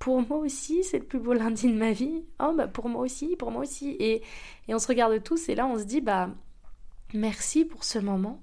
pour 0.00 0.20
moi 0.28 0.38
aussi, 0.38 0.82
c'est 0.82 0.98
le 0.98 1.04
plus 1.04 1.20
beau 1.20 1.32
lundi 1.32 1.68
de 1.68 1.78
ma 1.78 1.92
vie. 1.92 2.24
Oh, 2.42 2.52
bah, 2.56 2.66
pour 2.66 2.88
moi 2.88 3.02
aussi, 3.02 3.36
pour 3.36 3.52
moi 3.52 3.62
aussi. 3.62 3.90
Et, 4.00 4.22
et 4.66 4.74
on 4.74 4.80
se 4.80 4.88
regarde 4.88 5.22
tous, 5.22 5.48
et 5.48 5.54
là, 5.54 5.66
on 5.66 5.78
se 5.78 5.84
dit, 5.84 6.00
bah 6.00 6.28
merci 7.14 7.64
pour 7.64 7.84
ce 7.84 7.98
moment 7.98 8.42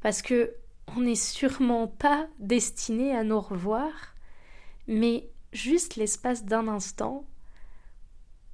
parce 0.00 0.22
que 0.22 0.54
on 0.96 1.00
n'est 1.00 1.14
sûrement 1.14 1.86
pas 1.86 2.28
destiné 2.38 3.16
à 3.16 3.22
nous 3.24 3.40
revoir, 3.40 4.14
mais 4.88 5.28
juste 5.52 5.96
l'espace 5.96 6.44
d'un 6.44 6.68
instant, 6.68 7.24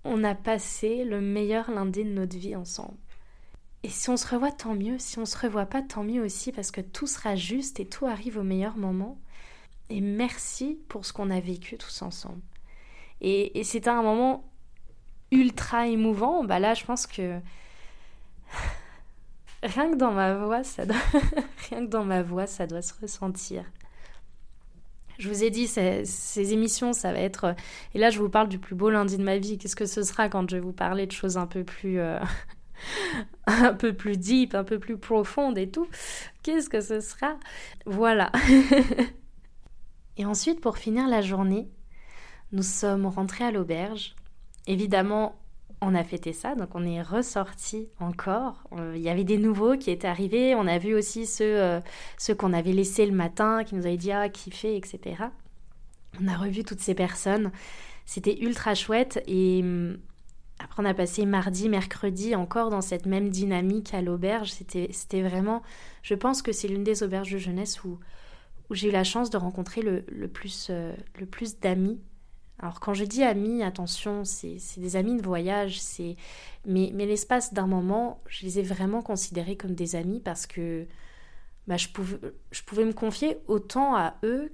on 0.04 0.22
a 0.24 0.34
passé 0.34 1.04
le 1.04 1.20
meilleur 1.20 1.70
lundi 1.70 2.04
de 2.04 2.10
notre 2.10 2.36
vie 2.36 2.54
ensemble. 2.54 2.96
Et 3.82 3.88
si 3.88 4.10
on 4.10 4.16
se 4.16 4.26
revoit, 4.26 4.52
tant 4.52 4.74
mieux. 4.74 4.98
Si 4.98 5.18
on 5.18 5.24
se 5.24 5.38
revoit 5.38 5.66
pas, 5.66 5.82
tant 5.82 6.02
mieux 6.02 6.22
aussi, 6.22 6.52
parce 6.52 6.70
que 6.70 6.80
tout 6.80 7.06
sera 7.06 7.36
juste 7.36 7.80
et 7.80 7.86
tout 7.86 8.06
arrive 8.06 8.38
au 8.38 8.42
meilleur 8.42 8.76
moment. 8.76 9.18
Et 9.88 10.00
merci 10.00 10.78
pour 10.88 11.06
ce 11.06 11.12
qu'on 11.12 11.30
a 11.30 11.40
vécu 11.40 11.78
tous 11.78 12.02
ensemble. 12.02 12.42
Et, 13.20 13.58
et 13.58 13.64
c'était 13.64 13.90
un 13.90 14.02
moment 14.02 14.44
ultra 15.30 15.88
émouvant. 15.88 16.44
Bah 16.44 16.58
là, 16.58 16.74
je 16.74 16.84
pense 16.84 17.06
que 17.06 17.40
Rien 19.62 19.90
que 19.90 19.96
dans 19.96 20.12
ma 20.12 20.34
voix, 20.34 20.62
ça 20.62 20.86
doit... 20.86 20.96
Rien 21.70 21.84
que 21.86 21.90
dans 21.90 22.04
ma 22.04 22.22
voix, 22.22 22.46
ça 22.46 22.66
doit 22.66 22.82
se 22.82 22.94
ressentir. 23.00 23.64
Je 25.18 25.28
vous 25.28 25.42
ai 25.42 25.50
dit, 25.50 25.66
ces, 25.66 26.52
émissions, 26.52 26.92
ça 26.92 27.12
va 27.12 27.18
être... 27.18 27.56
Et 27.94 27.98
là, 27.98 28.10
je 28.10 28.20
vous 28.20 28.28
parle 28.28 28.48
du 28.48 28.60
plus 28.60 28.76
beau 28.76 28.88
lundi 28.88 29.16
de 29.16 29.24
ma 29.24 29.38
vie. 29.38 29.58
Qu'est-ce 29.58 29.74
que 29.74 29.86
ce 29.86 30.02
sera 30.02 30.28
quand 30.28 30.48
je 30.48 30.56
vais 30.56 30.62
vous 30.62 30.72
parler 30.72 31.06
de 31.06 31.12
choses 31.12 31.36
un 31.36 31.46
peu 31.46 31.64
plus... 31.64 32.00
un 33.46 33.74
peu 33.74 33.92
plus 33.92 34.16
deep, 34.16 34.54
un 34.54 34.62
peu 34.62 34.78
plus 34.78 34.96
profondes 34.96 35.58
et 35.58 35.68
tout? 35.68 35.88
Qu'est-ce 36.42 36.68
que 36.68 36.80
ce 36.80 37.00
sera? 37.00 37.36
Voilà. 37.84 38.30
et 40.16 40.24
ensuite, 40.24 40.60
pour 40.60 40.78
finir 40.78 41.08
la 41.08 41.20
journée, 41.20 41.68
nous 42.52 42.62
sommes 42.62 43.06
rentrés 43.06 43.44
à 43.44 43.50
l'auberge. 43.50 44.14
Évidemment, 44.68 45.34
on 45.80 45.94
a 45.94 46.02
fêté 46.02 46.32
ça, 46.32 46.54
donc 46.54 46.70
on 46.74 46.84
est 46.84 47.02
ressorti 47.02 47.88
encore. 48.00 48.64
Euh, 48.72 48.94
il 48.96 49.02
y 49.02 49.08
avait 49.08 49.24
des 49.24 49.38
nouveaux 49.38 49.76
qui 49.76 49.90
étaient 49.90 50.08
arrivés. 50.08 50.54
On 50.54 50.66
a 50.66 50.78
vu 50.78 50.94
aussi 50.94 51.26
ceux, 51.26 51.60
euh, 51.60 51.80
ceux 52.16 52.34
qu'on 52.34 52.52
avait 52.52 52.72
laissés 52.72 53.06
le 53.06 53.12
matin, 53.12 53.62
qui 53.64 53.74
nous 53.74 53.86
avaient 53.86 53.96
dit 53.96 54.12
ah 54.12 54.28
kiffé, 54.28 54.76
etc. 54.76 55.24
On 56.20 56.26
a 56.26 56.36
revu 56.36 56.64
toutes 56.64 56.80
ces 56.80 56.94
personnes. 56.94 57.52
C'était 58.06 58.38
ultra 58.40 58.74
chouette 58.74 59.22
et 59.26 59.60
hum, 59.62 59.98
après 60.58 60.82
on 60.82 60.86
a 60.86 60.94
passé 60.94 61.26
mardi, 61.26 61.68
mercredi 61.68 62.34
encore 62.34 62.70
dans 62.70 62.80
cette 62.80 63.06
même 63.06 63.28
dynamique 63.28 63.94
à 63.94 64.02
l'auberge. 64.02 64.50
C'était, 64.50 65.22
vraiment, 65.22 65.62
je 66.02 66.14
pense 66.14 66.42
que 66.42 66.50
c'est 66.50 66.68
l'une 66.68 66.84
des 66.84 67.04
auberges 67.04 67.30
de 67.30 67.38
jeunesse 67.38 67.84
où, 67.84 68.00
où 68.68 68.74
j'ai 68.74 68.88
eu 68.88 68.92
la 68.92 69.04
chance 69.04 69.30
de 69.30 69.36
rencontrer 69.36 69.82
le, 69.82 70.04
le 70.08 70.26
plus, 70.26 70.68
euh, 70.70 70.92
le 71.20 71.26
plus 71.26 71.60
d'amis 71.60 72.00
alors 72.60 72.80
quand 72.80 72.92
je 72.92 73.04
dis 73.04 73.22
amis, 73.22 73.62
attention, 73.62 74.24
c'est 74.24 74.58
des 74.78 74.96
amis 74.96 75.16
de 75.16 75.22
voyage, 75.22 75.80
c'est 75.80 76.16
mais, 76.66 76.90
mais 76.92 77.06
l'espace 77.06 77.54
d'un 77.54 77.66
moment, 77.66 78.20
je 78.26 78.44
les 78.44 78.58
ai 78.58 78.62
vraiment 78.62 79.00
considérés 79.00 79.56
comme 79.56 79.74
des 79.74 79.94
amis 79.94 80.20
parce 80.20 80.46
que 80.46 80.86
bah, 81.68 81.76
je, 81.76 81.88
pouvais, 81.88 82.18
je 82.50 82.62
pouvais 82.62 82.84
me 82.84 82.92
confier 82.92 83.38
autant 83.46 83.94
à 83.94 84.14
eux 84.24 84.52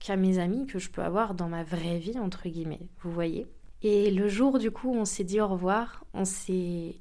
qu'à 0.00 0.16
mes 0.16 0.38
amis 0.38 0.66
que 0.66 0.78
je 0.78 0.90
peux 0.90 1.02
avoir 1.02 1.34
dans 1.34 1.48
ma 1.48 1.62
vraie 1.62 1.98
vie, 1.98 2.18
entre 2.18 2.48
guillemets, 2.48 2.88
vous 3.02 3.12
voyez. 3.12 3.46
Et 3.82 4.10
le 4.10 4.28
jour 4.28 4.58
du 4.58 4.70
coup, 4.70 4.92
on 4.92 5.04
s'est 5.04 5.24
dit 5.24 5.40
au 5.40 5.46
revoir, 5.46 6.04
on 6.14 6.24
s'est 6.24 6.96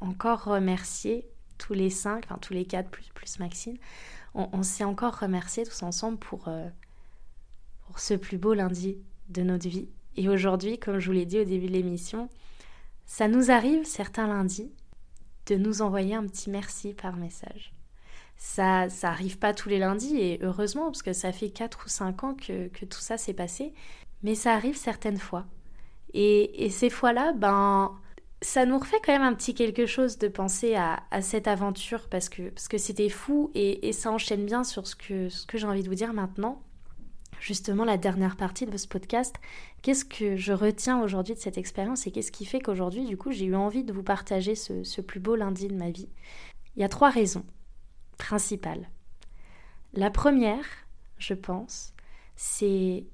encore 0.00 0.44
remercié 0.44 1.28
tous 1.58 1.74
les 1.74 1.90
cinq, 1.90 2.24
enfin 2.24 2.38
tous 2.40 2.54
les 2.54 2.64
quatre 2.64 2.88
plus, 2.88 3.10
plus 3.14 3.38
Maxine, 3.38 3.76
on, 4.34 4.62
s'est 4.62 4.84
encore 4.84 5.18
remercié 5.18 5.64
tous 5.64 5.82
ensemble 5.82 6.18
pour, 6.18 6.46
euh, 6.46 6.68
pour 7.86 7.98
ce 7.98 8.14
plus 8.14 8.38
beau 8.38 8.54
lundi 8.54 8.98
de 9.28 9.42
notre 9.42 9.68
vie. 9.68 9.88
Et 10.16 10.28
aujourd'hui, 10.28 10.78
comme 10.78 10.98
je 10.98 11.06
vous 11.06 11.12
l'ai 11.12 11.26
dit 11.26 11.38
au 11.38 11.44
début 11.44 11.66
de 11.66 11.72
l'émission, 11.72 12.28
ça 13.06 13.28
nous 13.28 13.50
arrive 13.50 13.84
certains 13.84 14.26
lundis 14.26 14.70
de 15.46 15.56
nous 15.56 15.80
envoyer 15.82 16.14
un 16.14 16.26
petit 16.26 16.50
merci 16.50 16.92
par 16.92 17.16
message. 17.16 17.72
Ça, 18.36 18.88
ça 18.88 19.08
arrive 19.08 19.38
pas 19.38 19.54
tous 19.54 19.68
les 19.68 19.78
lundis 19.78 20.16
et 20.16 20.38
heureusement 20.42 20.86
parce 20.86 21.02
que 21.02 21.12
ça 21.12 21.32
fait 21.32 21.50
4 21.50 21.86
ou 21.86 21.88
5 21.88 22.24
ans 22.24 22.34
que, 22.34 22.68
tout 22.84 23.00
ça 23.00 23.16
s'est 23.16 23.32
passé, 23.32 23.72
mais 24.22 24.34
ça 24.34 24.52
arrive 24.52 24.76
certaines 24.76 25.18
fois. 25.18 25.46
Et, 26.14 26.68
ces 26.70 26.90
fois-là, 26.90 27.32
ben, 27.32 27.96
ça 28.40 28.64
nous 28.66 28.78
refait 28.78 29.00
quand 29.04 29.12
même 29.12 29.22
un 29.22 29.34
petit 29.34 29.54
quelque 29.54 29.86
chose 29.86 30.18
de 30.18 30.28
penser 30.28 30.76
à, 30.76 31.00
cette 31.20 31.48
aventure 31.48 32.08
parce 32.08 32.28
que 32.28 32.50
parce 32.50 32.68
que 32.68 32.78
c'était 32.78 33.08
fou 33.08 33.50
et, 33.54 33.92
ça 33.92 34.10
enchaîne 34.10 34.44
bien 34.46 34.64
sur 34.64 34.86
ce 34.86 34.94
que, 34.94 35.28
ce 35.28 35.46
que 35.46 35.58
j'ai 35.58 35.66
envie 35.66 35.82
de 35.82 35.88
vous 35.88 35.94
dire 35.94 36.12
maintenant 36.12 36.62
justement 37.40 37.84
la 37.84 37.96
dernière 37.96 38.36
partie 38.36 38.66
de 38.66 38.76
ce 38.76 38.88
podcast. 38.88 39.36
Qu'est-ce 39.82 40.04
que 40.04 40.36
je 40.36 40.52
retiens 40.52 41.02
aujourd'hui 41.02 41.34
de 41.34 41.38
cette 41.38 41.58
expérience 41.58 42.06
et 42.06 42.10
qu'est-ce 42.10 42.32
qui 42.32 42.44
fait 42.44 42.60
qu'aujourd'hui, 42.60 43.04
du 43.04 43.16
coup, 43.16 43.32
j'ai 43.32 43.46
eu 43.46 43.54
envie 43.54 43.84
de 43.84 43.92
vous 43.92 44.02
partager 44.02 44.54
ce, 44.54 45.00
plus 45.00 45.20
beau 45.20 45.36
lundi 45.36 45.68
de 45.68 45.74
ma 45.74 45.90
vie? 45.90 46.08
Il 46.76 46.82
y 46.82 46.84
a 46.84 46.88
trois 46.88 47.10
raisons 47.10 47.44
principales. 48.18 48.88
La 49.94 50.10
première, 50.10 50.64
je 51.18 51.34
pense, 51.34 51.94
c'est 52.36 53.04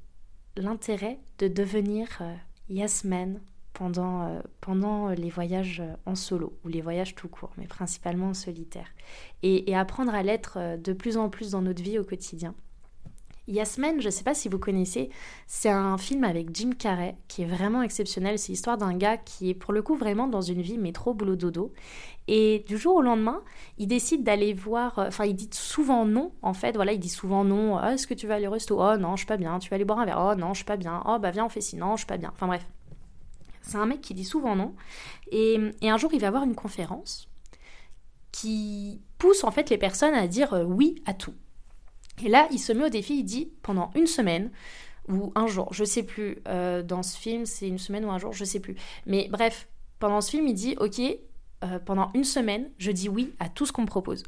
l'intérêt 0.56 1.18
de 1.38 1.48
devenir 1.48 2.08
euh, 2.20 2.34
Yasmen 2.68 3.40
pendant, 3.72 4.26
euh, 4.26 4.40
pendant 4.60 5.08
les 5.08 5.30
voyages 5.30 5.82
en 6.06 6.14
solo 6.14 6.58
ou 6.64 6.68
les 6.68 6.80
voyages 6.80 7.14
tout 7.14 7.28
court, 7.28 7.52
mais 7.56 7.66
principalement 7.66 8.28
en 8.28 8.34
solitaire. 8.34 8.88
et 9.42 9.74
apprendre 9.74 10.14
à 10.14 10.22
l'être 10.22 10.58
euh, 10.58 10.76
de 10.76 10.92
plus 10.92 11.16
en 11.16 11.28
plus 11.28 11.52
dans 11.52 11.62
notre 11.62 11.82
vie 11.82 11.98
au 11.98 12.04
quotidien. 12.04 12.54
Yasmen, 13.46 14.00
je 14.00 14.06
ne 14.06 14.10
sais 14.10 14.24
pas 14.24 14.34
si 14.34 14.48
vous 14.48 14.58
connaissez, 14.58 15.10
c'est 15.46 15.68
un 15.68 15.98
film 15.98 16.24
avec 16.24 16.54
Jim 16.54 16.70
Carrey 16.78 17.16
qui 17.28 17.42
est 17.42 17.46
vraiment 17.46 17.82
exceptionnel. 17.82 18.38
C'est 18.38 18.52
l'histoire 18.52 18.78
d'un 18.78 18.96
gars 18.96 19.18
qui 19.18 19.50
est 19.50 19.54
pour 19.54 19.72
le 19.74 19.82
coup 19.82 19.96
vraiment 19.96 20.28
dans 20.28 20.40
une 20.40 20.62
vie 20.62 20.78
métro 20.78 21.12
boulot 21.12 21.36
dodo. 21.36 21.72
Et 22.26 22.64
du 22.66 22.78
jour 22.78 22.96
au 22.96 23.02
lendemain, 23.02 23.42
il 23.76 23.86
décide 23.86 24.24
d'aller 24.24 24.54
voir. 24.54 24.98
Euh, 24.98 25.08
enfin, 25.08 25.26
il 25.26 25.34
dit 25.34 25.50
souvent 25.52 26.06
non. 26.06 26.32
En 26.40 26.54
fait, 26.54 26.74
voilà, 26.74 26.92
il 26.92 26.98
dit 26.98 27.10
souvent 27.10 27.44
non. 27.44 27.76
Ah, 27.76 27.92
est-ce 27.92 28.06
que 28.06 28.14
tu 28.14 28.26
vas 28.26 28.36
aller 28.36 28.46
au 28.46 28.52
resto? 28.52 28.80
Oh 28.80 28.96
non, 28.96 29.12
je 29.16 29.18
suis 29.18 29.26
pas 29.26 29.36
bien. 29.36 29.58
Tu 29.58 29.68
vas 29.68 29.74
aller 29.74 29.84
boire 29.84 29.98
un 29.98 30.06
verre? 30.06 30.26
Oh 30.30 30.34
non, 30.34 30.54
je 30.54 30.58
suis 30.58 30.64
pas 30.64 30.78
bien. 30.78 31.02
Oh 31.06 31.18
bah 31.18 31.30
viens, 31.30 31.44
on 31.44 31.50
fait 31.50 31.60
ci. 31.60 31.76
Non, 31.76 31.96
je 31.96 31.98
suis 31.98 32.06
pas 32.06 32.16
bien. 32.16 32.30
Enfin 32.34 32.46
bref, 32.46 32.66
c'est 33.60 33.76
un 33.76 33.86
mec 33.86 34.00
qui 34.00 34.14
dit 34.14 34.24
souvent 34.24 34.56
non. 34.56 34.74
Et, 35.30 35.58
et 35.82 35.90
un 35.90 35.98
jour, 35.98 36.14
il 36.14 36.20
va 36.20 36.28
avoir 36.28 36.44
une 36.44 36.54
conférence 36.54 37.28
qui 38.32 39.02
pousse 39.18 39.44
en 39.44 39.50
fait 39.50 39.68
les 39.68 39.78
personnes 39.78 40.14
à 40.14 40.26
dire 40.26 40.54
euh, 40.54 40.64
oui 40.64 41.02
à 41.04 41.12
tout. 41.12 41.34
Et 42.22 42.28
là, 42.28 42.46
il 42.50 42.58
se 42.58 42.72
met 42.72 42.84
au 42.84 42.88
défi, 42.88 43.18
il 43.18 43.24
dit 43.24 43.50
pendant 43.62 43.90
une 43.94 44.06
semaine 44.06 44.50
ou 45.08 45.32
un 45.34 45.46
jour, 45.46 45.72
je 45.72 45.84
sais 45.84 46.02
plus, 46.02 46.38
euh, 46.48 46.82
dans 46.82 47.02
ce 47.02 47.18
film, 47.18 47.44
c'est 47.46 47.68
une 47.68 47.78
semaine 47.78 48.04
ou 48.04 48.10
un 48.10 48.18
jour, 48.18 48.32
je 48.32 48.44
sais 48.44 48.60
plus. 48.60 48.76
Mais 49.06 49.28
bref, 49.30 49.68
pendant 49.98 50.20
ce 50.20 50.30
film, 50.30 50.46
il 50.46 50.54
dit 50.54 50.76
ok, 50.78 51.00
euh, 51.00 51.78
pendant 51.84 52.10
une 52.14 52.24
semaine, 52.24 52.70
je 52.78 52.90
dis 52.90 53.08
oui 53.08 53.34
à 53.38 53.48
tout 53.48 53.66
ce 53.66 53.72
qu'on 53.72 53.82
me 53.82 53.86
propose. 53.86 54.22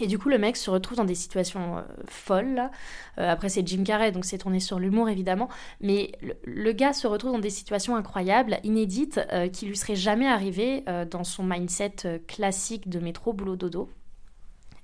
Et 0.00 0.06
du 0.06 0.18
coup, 0.18 0.30
le 0.30 0.38
mec 0.38 0.56
se 0.56 0.70
retrouve 0.70 0.96
dans 0.96 1.04
des 1.04 1.14
situations 1.14 1.76
euh, 1.76 1.82
folles. 2.08 2.70
après, 3.18 3.50
c'est 3.50 3.66
Jim 3.66 3.84
Carrey, 3.84 4.10
donc 4.10 4.24
c'est 4.24 4.38
tourné 4.38 4.58
sur 4.58 4.78
l'humour, 4.78 5.10
évidemment. 5.10 5.50
Mais 5.82 6.12
le, 6.44 6.72
gars 6.72 6.94
se 6.94 7.06
retrouve 7.06 7.32
dans 7.32 7.38
des 7.38 7.50
situations 7.50 7.94
incroyables, 7.94 8.58
inédites, 8.64 9.20
qui 9.52 9.66
lui 9.66 9.76
seraient 9.76 9.96
jamais 9.96 10.28
arrivées 10.28 10.82
dans 11.10 11.24
son 11.24 11.44
mindset 11.44 12.22
classique 12.26 12.88
de 12.88 13.00
métro, 13.00 13.34
boulot, 13.34 13.56
dodo. 13.56 13.90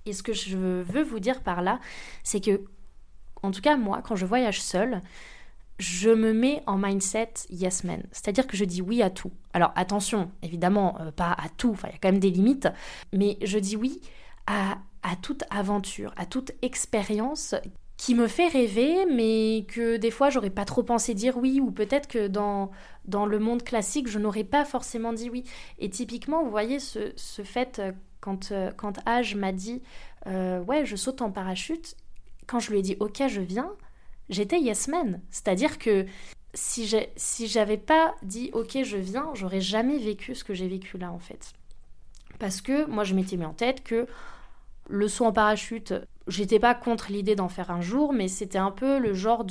Et 0.06 0.12
ce 0.12 0.22
que 0.22 0.32
je 0.32 0.56
veux 0.56 1.02
vous 1.02 1.20
dire 1.20 1.42
par 1.42 1.62
là, 1.62 1.80
c'est 2.24 2.40
que, 2.40 2.62
en 3.42 3.50
tout 3.50 3.60
cas, 3.60 3.76
moi, 3.76 4.02
quand 4.02 4.16
je 4.16 4.26
voyage 4.26 4.62
seule, 4.62 5.00
je 5.78 6.10
me 6.10 6.32
mets 6.32 6.62
en 6.66 6.76
mindset 6.76 7.32
yes 7.50 7.84
man. 7.84 8.02
C'est-à-dire 8.10 8.46
que 8.46 8.56
je 8.56 8.64
dis 8.64 8.82
oui 8.82 9.02
à 9.02 9.10
tout. 9.10 9.30
Alors 9.52 9.72
attention, 9.76 10.30
évidemment, 10.42 11.00
euh, 11.00 11.12
pas 11.12 11.30
à 11.30 11.48
tout, 11.56 11.76
il 11.84 11.90
y 11.90 11.94
a 11.94 11.98
quand 12.00 12.10
même 12.10 12.20
des 12.20 12.30
limites, 12.30 12.68
mais 13.12 13.38
je 13.42 13.58
dis 13.58 13.76
oui 13.76 14.00
à, 14.46 14.78
à 15.02 15.16
toute 15.16 15.44
aventure, 15.50 16.12
à 16.16 16.26
toute 16.26 16.52
expérience 16.62 17.54
qui 17.96 18.14
me 18.14 18.28
fait 18.28 18.48
rêver, 18.48 19.06
mais 19.06 19.66
que 19.68 19.96
des 19.96 20.10
fois 20.10 20.30
j'aurais 20.30 20.50
pas 20.50 20.64
trop 20.64 20.82
pensé 20.82 21.14
dire 21.14 21.36
oui, 21.36 21.60
ou 21.60 21.70
peut-être 21.70 22.08
que 22.08 22.28
dans, 22.28 22.70
dans 23.04 23.26
le 23.26 23.38
monde 23.38 23.62
classique, 23.62 24.08
je 24.08 24.18
n'aurais 24.18 24.44
pas 24.44 24.64
forcément 24.64 25.12
dit 25.12 25.30
oui. 25.30 25.44
Et 25.78 25.90
typiquement, 25.90 26.44
vous 26.44 26.50
voyez 26.50 26.78
ce, 26.78 27.12
ce 27.16 27.42
fait 27.42 27.78
euh, 27.78 27.92
quand, 28.20 28.52
euh, 28.52 28.72
Age 29.06 29.34
m'a 29.34 29.52
dit 29.52 29.82
euh, 30.26 30.60
Ouais, 30.60 30.84
je 30.84 30.96
saute 30.96 31.22
en 31.22 31.30
parachute, 31.30 31.96
quand 32.46 32.60
je 32.60 32.70
lui 32.70 32.78
ai 32.78 32.82
dit 32.82 32.96
Ok, 33.00 33.22
je 33.28 33.40
viens, 33.40 33.70
j'étais 34.28 34.60
yes 34.60 34.88
man. 34.88 35.20
C'est-à-dire 35.30 35.78
que 35.78 36.06
si 36.54 36.86
j'avais 37.46 37.76
pas 37.76 38.14
dit 38.22 38.50
Ok, 38.52 38.82
je 38.82 38.96
viens, 38.96 39.30
j'aurais 39.34 39.60
jamais 39.60 39.98
vécu 39.98 40.34
ce 40.34 40.44
que 40.44 40.54
j'ai 40.54 40.68
vécu 40.68 40.98
là 40.98 41.12
en 41.12 41.18
fait. 41.18 41.52
Parce 42.38 42.60
que 42.60 42.86
moi, 42.86 43.04
je 43.04 43.14
m'étais 43.14 43.36
mis 43.36 43.44
en 43.44 43.54
tête 43.54 43.82
que 43.82 44.06
le 44.88 45.08
saut 45.08 45.26
en 45.26 45.32
parachute, 45.32 45.94
j'étais 46.28 46.58
pas 46.58 46.74
contre 46.74 47.10
l'idée 47.10 47.34
d'en 47.34 47.48
faire 47.48 47.70
un 47.70 47.80
jour, 47.80 48.12
mais 48.12 48.28
c'était 48.28 48.58
un 48.58 48.70
peu 48.70 48.98
le 48.98 49.14
genre 49.14 49.44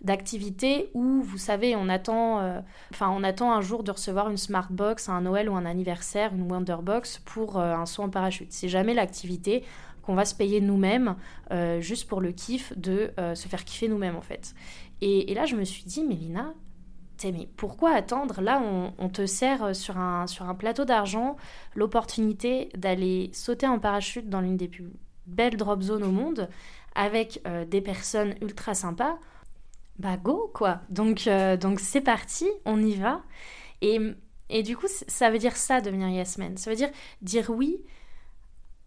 d'activité 0.00 0.90
où, 0.94 1.22
vous 1.22 1.38
savez, 1.38 1.76
on 1.76 1.88
attend, 1.88 2.40
euh, 2.40 2.60
enfin, 2.92 3.10
on 3.10 3.22
attend 3.22 3.52
un 3.52 3.60
jour 3.60 3.82
de 3.82 3.90
recevoir 3.90 4.30
une 4.30 4.36
smart 4.36 4.68
box, 4.70 5.08
un 5.08 5.22
Noël 5.22 5.48
ou 5.50 5.56
un 5.56 5.66
anniversaire, 5.66 6.32
une 6.34 6.50
Wonderbox 6.50 7.18
pour 7.24 7.58
euh, 7.58 7.74
un 7.74 7.86
saut 7.86 8.02
en 8.02 8.10
parachute. 8.10 8.52
C'est 8.52 8.68
jamais 8.68 8.94
l'activité 8.94 9.64
qu'on 10.02 10.14
va 10.14 10.24
se 10.24 10.34
payer 10.34 10.60
nous-mêmes 10.60 11.16
euh, 11.50 11.80
juste 11.80 12.08
pour 12.08 12.20
le 12.20 12.32
kiff 12.32 12.76
de 12.76 13.10
se 13.34 13.48
faire 13.48 13.64
kiffer 13.64 13.88
nous-mêmes 13.88 14.16
en 14.16 14.22
fait. 14.22 14.54
Et, 15.00 15.34
là, 15.34 15.44
je 15.44 15.56
me 15.56 15.64
suis 15.64 15.84
dit, 15.84 16.02
Mélina, 16.04 16.54
mais 17.24 17.48
pourquoi 17.56 17.92
attendre? 17.92 18.40
Là, 18.42 18.62
on, 18.98 19.08
te 19.08 19.24
sert 19.24 19.74
sur 19.74 19.96
un, 19.98 20.26
sur 20.26 20.46
un 20.46 20.54
plateau 20.54 20.84
d'argent 20.84 21.36
l'opportunité 21.74 22.68
d'aller 22.76 23.30
sauter 23.32 23.66
en 23.66 23.78
parachute 23.78 24.28
dans 24.28 24.40
l'une 24.40 24.56
des 24.58 24.68
plus 24.68 24.84
belle 25.26 25.56
drop 25.56 25.82
zone 25.82 26.04
au 26.04 26.10
monde 26.10 26.48
avec 26.94 27.40
euh, 27.46 27.64
des 27.64 27.80
personnes 27.80 28.34
ultra 28.40 28.74
sympas, 28.74 29.18
bah 29.98 30.16
go 30.16 30.50
quoi. 30.54 30.80
Donc 30.90 31.26
euh, 31.26 31.56
donc 31.56 31.80
c'est 31.80 32.00
parti, 32.00 32.46
on 32.64 32.82
y 32.82 32.94
va. 32.94 33.22
Et, 33.80 34.00
et 34.50 34.62
du 34.62 34.76
coup, 34.76 34.86
ça 34.88 35.30
veut 35.30 35.38
dire 35.38 35.56
ça 35.56 35.80
devenir 35.80 36.08
yes. 36.08 36.38
Ça 36.56 36.70
veut 36.70 36.76
dire 36.76 36.90
dire 37.22 37.50
oui 37.50 37.80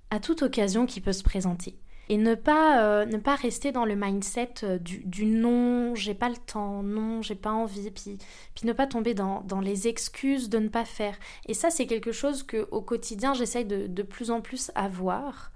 à 0.09 0.19
toute 0.19 0.41
occasion 0.41 0.85
qui 0.85 1.01
peut 1.01 1.13
se 1.13 1.23
présenter. 1.23 1.77
Et 2.09 2.15
ne 2.15 2.35
pas, 2.35 2.81
euh, 2.83 3.05
ne 3.05 3.17
pas 3.17 3.35
rester 3.35 3.73
dans 3.73 3.83
le 3.83 3.97
mindset 3.97 4.79
du, 4.79 4.99
du 4.99 5.25
non, 5.25 5.93
j'ai 5.93 6.13
pas 6.13 6.29
le 6.29 6.37
temps, 6.37 6.81
non, 6.81 7.21
j'ai 7.21 7.35
pas 7.35 7.51
envie, 7.51 7.91
puis, 7.91 8.17
puis 8.55 8.65
ne 8.65 8.71
pas 8.71 8.87
tomber 8.87 9.13
dans, 9.13 9.41
dans, 9.41 9.59
les 9.59 9.89
excuses 9.89 10.47
de 10.47 10.57
ne 10.57 10.69
pas 10.69 10.85
faire. 10.85 11.17
Et 11.47 11.53
ça, 11.53 11.69
c'est 11.69 11.85
quelque 11.85 12.13
chose 12.13 12.43
que 12.43 12.69
au 12.71 12.81
quotidien, 12.81 13.33
j'essaye 13.33 13.65
de, 13.65 13.87
de 13.87 14.03
plus 14.03 14.31
en 14.31 14.39
plus 14.39 14.71
avoir. 14.73 15.51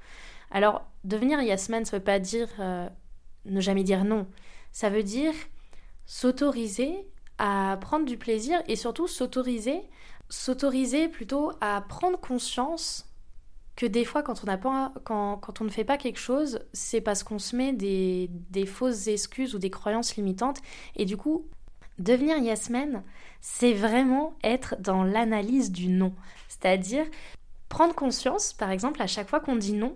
Alors, 0.51 0.85
devenir 1.03 1.41
Yasman, 1.41 1.85
ça 1.85 1.95
ne 1.95 1.99
veut 1.99 2.03
pas 2.03 2.19
dire 2.19 2.47
euh, 2.59 2.87
ne 3.45 3.61
jamais 3.61 3.83
dire 3.83 4.03
non. 4.03 4.27
Ça 4.71 4.89
veut 4.89 5.03
dire 5.03 5.33
s'autoriser 6.05 7.07
à 7.37 7.77
prendre 7.81 8.05
du 8.05 8.17
plaisir 8.17 8.61
et 8.67 8.75
surtout 8.75 9.07
s'autoriser, 9.07 9.81
s'autoriser 10.29 11.07
plutôt 11.07 11.53
à 11.61 11.81
prendre 11.81 12.19
conscience 12.19 13.07
que 13.75 13.85
des 13.85 14.05
fois 14.05 14.21
quand 14.21 14.43
on, 14.43 14.57
pas, 14.57 14.93
quand, 15.05 15.37
quand 15.37 15.61
on 15.61 15.63
ne 15.63 15.69
fait 15.69 15.85
pas 15.85 15.97
quelque 15.97 16.19
chose, 16.19 16.59
c'est 16.73 17.01
parce 17.01 17.23
qu'on 17.23 17.39
se 17.39 17.55
met 17.55 17.73
des, 17.73 18.29
des 18.49 18.65
fausses 18.65 19.07
excuses 19.07 19.55
ou 19.55 19.59
des 19.59 19.71
croyances 19.71 20.17
limitantes 20.17 20.61
et 20.95 21.05
du 21.05 21.17
coup 21.17 21.47
Devenir 22.01 22.37
Yasmen, 22.37 23.03
c'est 23.41 23.73
vraiment 23.73 24.33
être 24.43 24.75
dans 24.79 25.03
l'analyse 25.03 25.71
du 25.71 25.87
non. 25.87 26.15
C'est-à-dire 26.47 27.05
prendre 27.69 27.93
conscience, 27.93 28.53
par 28.53 28.71
exemple, 28.71 29.01
à 29.03 29.07
chaque 29.07 29.29
fois 29.29 29.39
qu'on 29.39 29.55
dit 29.55 29.73
non, 29.73 29.95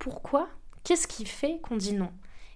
pourquoi 0.00 0.48
Qu'est-ce 0.82 1.06
qui 1.06 1.24
fait 1.24 1.60
qu'on 1.62 1.76
dit 1.76 1.92
non? 1.92 2.10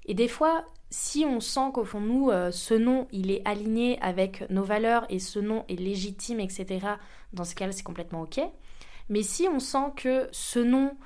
Et 0.07 0.15
des 0.15 0.29
fois, 0.29 0.65
si 0.91 1.25
on 1.25 1.39
sent 1.39 1.71
qu'au 1.73 1.85
fond 1.85 2.01
nous, 2.01 2.31
euh, 2.31 2.51
ce 2.51 2.75
non, 2.75 3.07
il 3.13 3.31
est 3.31 3.43
aligné 3.45 4.01
avec 4.01 4.49
nos 4.51 4.65
valeurs 4.65 5.07
et 5.11 5.21
ce 5.21 5.39
non 5.39 5.65
est 5.69 5.79
légitime, 5.79 6.41
etc., 6.41 6.87
dans 7.33 7.45
ce 7.45 7.55
cas-là, 7.55 7.73
c'est 7.73 7.83
complètement 7.83 8.23
OK. 8.23 8.41
Mais 9.09 9.23
si 9.23 9.47
on 9.49 9.61
sent 9.61 9.93
que 9.97 10.29
ce 10.33 10.59
non, 10.59 10.97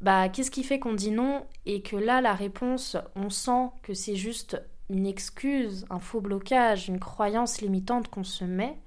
bah, 0.00 0.28
qu'est-ce 0.28 0.50
qui 0.50 0.62
fait 0.62 0.78
qu'on 0.78 0.94
dit 0.94 1.10
non? 1.10 1.44
Et 1.66 1.82
que 1.82 1.96
là, 1.96 2.20
la 2.20 2.34
réponse, 2.34 2.96
on 3.16 3.28
sent 3.28 3.70
que 3.82 3.92
c'est 3.92 4.16
juste 4.16 4.62
une 4.88 5.06
excuse, 5.06 5.86
un 5.90 5.98
faux 5.98 6.20
blocage, 6.20 6.88
une 6.88 7.00
croyance 7.00 7.60
limitante 7.60 8.08
qu'on 8.08 8.24
se 8.24 8.44
met, 8.44 8.78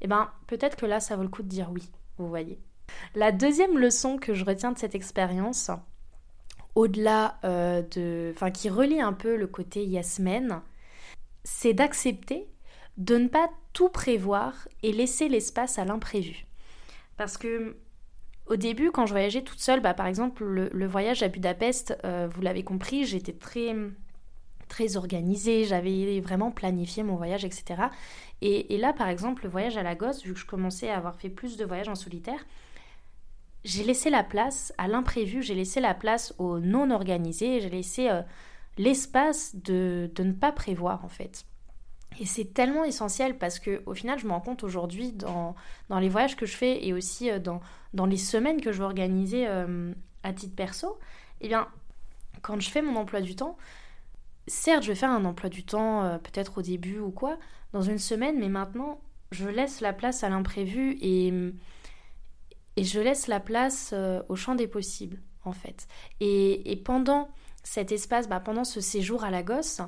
eh 0.00 0.06
ben 0.06 0.30
peut-être 0.46 0.76
que 0.76 0.86
là 0.86 0.98
ça 0.98 1.14
vaut 1.14 1.22
le 1.22 1.28
coup 1.28 1.42
de 1.42 1.48
dire 1.48 1.70
oui, 1.70 1.88
vous 2.18 2.28
voyez. 2.28 2.58
La 3.14 3.32
deuxième 3.32 3.78
leçon 3.78 4.18
que 4.18 4.34
je 4.34 4.44
retiens 4.44 4.72
de 4.72 4.78
cette 4.78 4.94
expérience, 4.94 5.70
au-delà 6.74 7.38
euh, 7.44 7.82
de, 7.82 8.32
enfin 8.34 8.50
qui 8.50 8.68
relie 8.68 9.00
un 9.00 9.12
peu 9.12 9.36
le 9.36 9.46
côté 9.46 9.84
Yasmen, 9.84 10.62
c'est 11.44 11.74
d'accepter 11.74 12.46
de 12.96 13.16
ne 13.16 13.28
pas 13.28 13.50
tout 13.72 13.88
prévoir 13.88 14.68
et 14.82 14.92
laisser 14.92 15.28
l'espace 15.28 15.78
à 15.78 15.84
l'imprévu. 15.84 16.46
Parce 17.16 17.38
que 17.38 17.76
au 18.46 18.56
début, 18.56 18.90
quand 18.90 19.06
je 19.06 19.12
voyageais 19.12 19.42
toute 19.42 19.60
seule, 19.60 19.80
bah, 19.80 19.94
par 19.94 20.06
exemple 20.06 20.44
le, 20.44 20.86
voyage 20.86 21.22
à 21.22 21.28
Budapest, 21.28 21.96
euh, 22.04 22.28
vous 22.32 22.42
l'avez 22.42 22.64
compris, 22.64 23.04
j'étais 23.04 23.32
très 23.32 23.74
très 24.68 24.96
organisée, 24.96 25.64
j'avais 25.64 26.18
vraiment 26.20 26.50
planifié 26.50 27.02
mon 27.02 27.14
voyage, 27.14 27.44
etc. 27.44 27.82
Et, 28.40 28.78
là, 28.78 28.94
par 28.94 29.08
exemple, 29.08 29.44
le 29.44 29.50
voyage 29.50 29.76
à 29.76 29.82
Lagos, 29.82 30.22
vu 30.24 30.32
que 30.32 30.40
je 30.40 30.46
commençais 30.46 30.88
à 30.88 30.96
avoir 30.96 31.14
fait 31.14 31.28
plus 31.28 31.58
de 31.58 31.64
voyages 31.64 31.90
en 31.90 31.94
solitaire, 31.94 32.44
j'ai 33.64 33.84
laissé 33.84 34.10
la 34.10 34.24
place 34.24 34.72
à 34.78 34.88
l'imprévu, 34.88 35.42
j'ai 35.42 35.54
laissé 35.54 35.80
la 35.80 35.94
place 35.94 36.34
au 36.38 36.58
non 36.58 36.90
organisé, 36.90 37.60
j'ai 37.60 37.70
laissé 37.70 38.08
euh, 38.08 38.22
l'espace 38.76 39.54
de, 39.54 40.10
de 40.14 40.22
ne 40.24 40.32
pas 40.32 40.52
prévoir 40.52 41.04
en 41.04 41.08
fait. 41.08 41.44
Et 42.20 42.26
c'est 42.26 42.52
tellement 42.52 42.84
essentiel 42.84 43.38
parce 43.38 43.58
que 43.58 43.82
au 43.86 43.94
final, 43.94 44.18
je 44.18 44.26
me 44.26 44.32
rends 44.32 44.40
compte 44.40 44.64
aujourd'hui 44.64 45.12
dans, 45.12 45.54
dans 45.88 45.98
les 45.98 46.08
voyages 46.08 46.36
que 46.36 46.44
je 46.44 46.56
fais 46.56 46.84
et 46.84 46.92
aussi 46.92 47.30
euh, 47.30 47.38
dans, 47.38 47.60
dans 47.94 48.06
les 48.06 48.16
semaines 48.16 48.60
que 48.60 48.72
je 48.72 48.78
veux 48.78 48.84
organiser 48.84 49.46
euh, 49.46 49.92
à 50.22 50.32
titre 50.32 50.56
perso, 50.56 50.98
eh 51.40 51.48
bien, 51.48 51.68
quand 52.42 52.60
je 52.60 52.68
fais 52.68 52.82
mon 52.82 52.96
emploi 52.96 53.20
du 53.20 53.36
temps, 53.36 53.56
certes, 54.48 54.82
je 54.82 54.88
vais 54.88 54.96
faire 54.96 55.10
un 55.10 55.24
emploi 55.24 55.48
du 55.48 55.64
temps, 55.64 56.18
peut-être 56.18 56.58
au 56.58 56.62
début 56.62 56.98
ou 56.98 57.10
quoi, 57.10 57.38
dans 57.72 57.82
une 57.82 57.98
semaine, 57.98 58.38
mais 58.38 58.48
maintenant, 58.48 59.00
je 59.30 59.48
laisse 59.48 59.80
la 59.80 59.92
place 59.92 60.24
à 60.24 60.28
l'imprévu 60.28 60.96
et, 61.00 61.32
et 62.76 62.84
je 62.84 63.00
laisse 63.00 63.26
la 63.26 63.40
place 63.40 63.90
euh, 63.92 64.22
au 64.28 64.36
champ 64.36 64.54
des 64.54 64.68
possibles, 64.68 65.20
en 65.44 65.52
fait. 65.52 65.86
Et, 66.20 66.80
pendant 66.84 67.28
cet 67.64 67.92
espace, 67.92 68.28
bah, 68.28 68.40
pendant 68.40 68.64
ce 68.64 68.80
séjour 68.80 69.24
à 69.24 69.30
Lagos, 69.30 69.82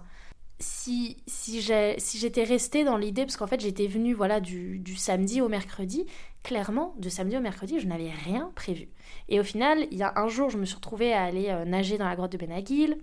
si, 0.60 1.16
si 1.26 1.60
j'étais 1.60 2.44
restée 2.44 2.84
dans 2.84 2.96
l'idée, 2.96 3.24
parce 3.24 3.36
qu'en 3.36 3.48
fait 3.48 3.60
j'étais 3.60 3.88
venue 3.88 4.14
voilà, 4.14 4.40
du, 4.40 4.78
du, 4.78 4.94
samedi 4.94 5.40
au 5.40 5.48
mercredi, 5.48 6.06
clairement, 6.42 6.94
de 6.98 7.08
samedi 7.08 7.36
au 7.36 7.40
mercredi, 7.40 7.80
je 7.80 7.86
n'avais 7.86 8.10
rien 8.10 8.52
prévu. 8.54 8.88
Et 9.28 9.40
au 9.40 9.42
final, 9.42 9.86
il 9.90 9.98
y 9.98 10.02
a 10.02 10.12
un 10.16 10.28
jour, 10.28 10.50
je 10.50 10.58
me 10.58 10.64
suis 10.64 10.76
retrouvée 10.76 11.12
à 11.12 11.24
aller 11.24 11.48
euh, 11.48 11.64
nager 11.64 11.98
dans 11.98 12.06
la 12.06 12.14
grotte 12.14 12.32
de 12.32 12.38
Benagil. 12.38 12.98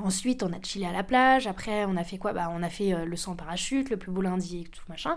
Ensuite, 0.00 0.42
on 0.42 0.52
a 0.52 0.60
chillé 0.62 0.86
à 0.86 0.92
la 0.92 1.04
plage. 1.04 1.46
Après, 1.46 1.84
on 1.84 1.96
a 1.96 2.04
fait 2.04 2.18
quoi? 2.18 2.32
Bah, 2.32 2.50
On 2.52 2.62
a 2.62 2.68
fait 2.68 2.92
euh, 2.92 3.04
le 3.04 3.16
saut 3.16 3.34
parachute, 3.34 3.90
le 3.90 3.96
plus 3.96 4.10
beau 4.10 4.22
lundi, 4.22 4.64
tout 4.64 4.84
machin. 4.88 5.16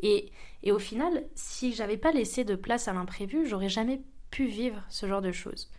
Et, 0.00 0.30
et 0.62 0.72
au 0.72 0.78
final, 0.78 1.24
si 1.34 1.72
j'avais 1.72 1.96
pas 1.96 2.12
laissé 2.12 2.44
de 2.44 2.54
place 2.54 2.88
à 2.88 2.92
l'imprévu, 2.92 3.46
j'aurais 3.46 3.70
jamais 3.70 4.02
pu 4.30 4.46
vivre 4.46 4.82
ce 4.90 5.06
genre 5.06 5.22
de 5.22 5.32
choses. 5.32 5.70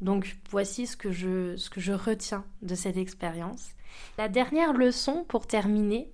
Donc 0.00 0.36
voici 0.50 0.86
ce 0.86 0.96
que 0.96 1.12
je, 1.12 1.56
ce 1.56 1.70
que 1.70 1.80
je 1.80 1.92
retiens 1.92 2.44
de 2.62 2.74
cette 2.74 2.96
expérience. 2.96 3.70
La 4.18 4.28
dernière 4.28 4.72
leçon 4.72 5.24
pour 5.28 5.46
terminer, 5.46 6.10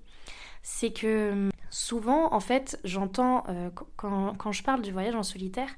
c'est 0.63 0.91
que 0.91 1.33
hum, 1.33 1.51
souvent, 1.71 2.33
en 2.33 2.41
fait, 2.41 2.79
j'entends, 2.85 3.45
euh, 3.49 3.71
quand, 3.97 4.53
je 4.53 4.63
parle 4.63 4.83
du 4.83 4.93
voyage 4.93 5.15
en 5.15 5.23
solitaire, 5.23 5.69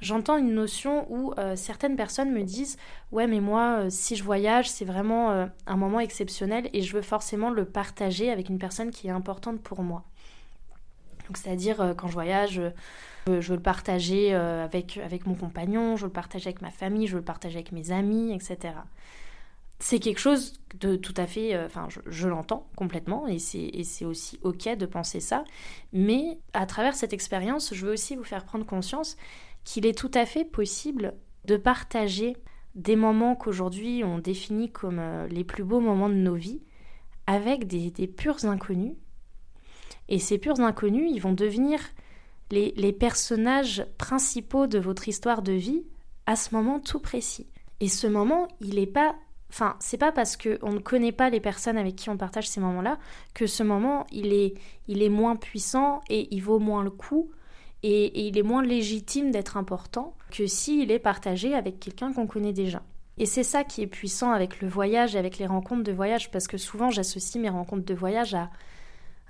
j'entends 0.00 0.36
une 0.36 0.54
notion 0.54 1.06
où 1.10 1.32
euh, 1.38 1.56
certaines 1.56 1.96
personnes 1.96 2.32
me 2.32 2.42
disent 2.42 2.76
Ouais, 3.12 3.26
mais 3.26 3.40
moi, 3.40 3.80
euh, 3.80 3.90
si 3.90 4.16
je 4.16 4.24
voyage, 4.24 4.68
c'est 4.68 4.84
vraiment 4.84 5.48
un 5.66 5.76
moment 5.76 6.00
exceptionnel 6.00 6.68
et 6.72 6.82
je 6.82 6.94
veux 6.94 7.02
forcément 7.02 7.50
le 7.50 7.64
partager 7.64 8.30
avec 8.30 8.48
une 8.48 8.58
personne 8.58 8.90
qui 8.90 9.08
est 9.08 9.10
importante 9.10 9.60
pour 9.60 9.82
moi. 9.82 10.04
Donc, 11.26 11.36
c'est-à-dire, 11.36 11.94
quand 11.96 12.06
je 12.06 12.12
voyage, 12.12 12.60
je 13.26 13.32
veux 13.32 13.56
le 13.56 13.62
partager 13.62 14.34
avec, 14.34 14.98
avec 14.98 15.26
mon 15.26 15.34
compagnon, 15.34 15.96
je 15.96 16.02
veux 16.02 16.08
le 16.08 16.12
partager 16.12 16.48
avec 16.48 16.62
ma 16.62 16.70
famille, 16.70 17.08
je 17.08 17.14
veux 17.14 17.18
le 17.18 17.24
partager 17.24 17.56
avec 17.56 17.72
mes 17.72 17.90
amis, 17.90 18.32
etc 18.32 18.74
c'est 19.78 19.98
quelque 19.98 20.18
chose 20.18 20.54
de 20.80 20.96
tout 20.96 21.14
à 21.16 21.26
fait, 21.26 21.54
euh, 21.54 21.66
enfin 21.66 21.88
je, 22.06 22.28
l'entends 22.28 22.68
complètement 22.76 23.26
et 23.26 23.38
c'est 23.38 24.04
aussi 24.04 24.38
ok 24.42 24.76
de 24.76 24.86
penser 24.86 25.20
ça, 25.20 25.44
mais 25.92 26.38
à 26.52 26.66
travers 26.66 26.94
cette 26.94 27.12
expérience, 27.12 27.74
je 27.74 27.86
veux 27.86 27.92
aussi 27.92 28.16
vous 28.16 28.24
faire 28.24 28.44
prendre 28.44 28.66
conscience 28.66 29.16
qu'il 29.64 29.86
est 29.86 29.96
tout 29.96 30.10
à 30.14 30.26
fait 30.26 30.44
possible 30.44 31.14
de 31.44 31.56
partager 31.56 32.36
des 32.74 32.96
moments 32.96 33.36
qu'aujourd'hui 33.36 34.02
on 34.04 34.18
définit 34.18 34.70
comme 34.70 34.98
euh, 34.98 35.26
les 35.28 35.44
plus 35.44 35.64
beaux 35.64 35.80
moments 35.80 36.08
de 36.08 36.14
nos 36.14 36.34
vies 36.34 36.62
avec 37.26 37.66
des, 37.66 37.90
purs 38.06 38.44
inconnus. 38.44 38.94
Et 40.08 40.20
ces 40.20 40.38
purs 40.38 40.60
inconnus, 40.60 41.10
ils 41.12 41.20
vont 41.20 41.32
devenir 41.32 41.80
les, 42.52 42.72
les 42.76 42.92
personnages 42.92 43.84
principaux 43.98 44.68
de 44.68 44.78
votre 44.78 45.08
histoire 45.08 45.42
de 45.42 45.52
vie 45.52 45.84
à 46.26 46.36
ce 46.36 46.54
moment 46.54 46.78
tout 46.78 47.00
précis. 47.00 47.48
Et 47.80 47.88
ce 47.88 48.06
moment, 48.06 48.46
il 48.60 48.76
n'est 48.76 48.86
pas 48.86 49.16
Enfin, 49.50 49.76
c'est 49.80 49.96
pas 49.96 50.12
parce 50.12 50.36
qu'on 50.36 50.72
ne 50.72 50.78
connaît 50.78 51.12
pas 51.12 51.30
les 51.30 51.40
personnes 51.40 51.78
avec 51.78 51.96
qui 51.96 52.10
on 52.10 52.16
partage 52.16 52.48
ces 52.48 52.60
moments-là 52.60 52.98
que 53.32 53.46
ce 53.46 53.62
moment, 53.62 54.06
il 54.10 54.32
est, 54.32 54.54
il 54.88 55.02
est 55.02 55.08
moins 55.08 55.36
puissant 55.36 56.00
et 56.10 56.28
il 56.34 56.40
vaut 56.40 56.58
moins 56.58 56.82
le 56.82 56.90
coup 56.90 57.30
et, 57.82 58.26
il 58.26 58.36
est 58.36 58.42
moins 58.42 58.62
légitime 58.62 59.30
d'être 59.30 59.56
important 59.56 60.14
que 60.30 60.46
s'il 60.46 60.90
est 60.90 60.98
partagé 60.98 61.54
avec 61.54 61.78
quelqu'un 61.78 62.12
qu'on 62.12 62.26
connaît 62.26 62.52
déjà. 62.52 62.82
Et 63.18 63.26
c'est 63.26 63.44
ça 63.44 63.64
qui 63.64 63.82
est 63.82 63.86
puissant 63.86 64.32
avec 64.32 64.60
le 64.60 64.68
voyage, 64.68 65.16
avec 65.16 65.38
les 65.38 65.46
rencontres 65.46 65.84
de 65.84 65.92
voyage, 65.92 66.30
parce 66.30 66.48
que 66.48 66.58
souvent 66.58 66.90
j'associe 66.90 67.40
mes 67.40 67.48
rencontres 67.48 67.86
de 67.86 67.94
voyage 67.94 68.34
à, 68.34 68.50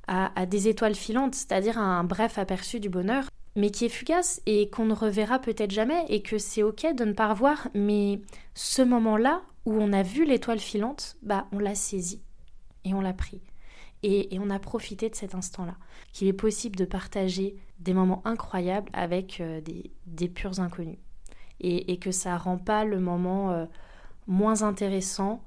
à, 0.09 0.41
à 0.41 0.47
des 0.47 0.69
étoiles 0.69 0.95
filantes, 0.95 1.35
c'est-à-dire 1.35 1.79
à 1.79 1.83
un 1.83 2.03
bref 2.05 2.39
aperçu 2.39 2.81
du 2.81 2.89
bonheur, 2.89 3.29
mais 3.55 3.71
qui 3.71 3.85
est 3.85 3.91
fugace 3.91 4.41
et 4.47 4.71
qu'on 4.71 4.87
ne 4.87 4.95
reverra 4.95 5.39
peut-être 5.39 5.71
jamais, 5.71 6.05
et 6.09 6.23
que 6.23 6.39
c'est 6.39 6.63
ok 6.63 6.95
de 6.95 7.05
ne 7.05 7.13
pas 7.13 7.29
revoir, 7.29 7.69
mais 7.75 8.21
ce 8.55 8.83
moment-là, 8.83 9.43
où 9.67 9.75
on 9.75 9.93
a 9.93 10.03
vu 10.03 10.25
l'étoile 10.25 10.61
filante, 10.61 11.17
bah 11.23 11.47
on 11.53 11.59
l'a 11.59 11.75
saisie 11.75 12.23
et 12.85 12.95
on 12.95 13.01
l'a 13.01 13.13
pris. 13.13 13.43
Et, 14.03 14.39
on 14.41 14.51
a 14.51 14.61
profité 14.61 15.11
de 15.11 15.17
cet 15.17 15.35
instant-là. 15.35 15.75
Qu'il 16.13 16.29
est 16.29 16.33
possible 16.33 16.77
de 16.77 16.85
partager 16.85 17.57
des 17.81 17.93
moments 17.93 18.23
incroyables 18.25 18.89
avec 18.93 19.41
euh, 19.41 19.61
des, 20.07 20.29
purs 20.29 20.61
inconnus. 20.61 20.99
Et, 21.61 21.99
que 21.99 22.13
ça 22.13 22.37
rend 22.37 22.59
pas 22.59 22.85
le 22.85 23.01
moment 23.01 23.51
euh, 23.51 23.67
moins 24.29 24.63
intéressant 24.63 25.43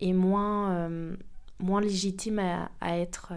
et 0.00 0.12
moins, 0.12 0.70
euh, 0.72 1.16
moins 1.58 1.80
légitime 1.80 2.38
à, 2.38 2.98
être, 2.98 3.32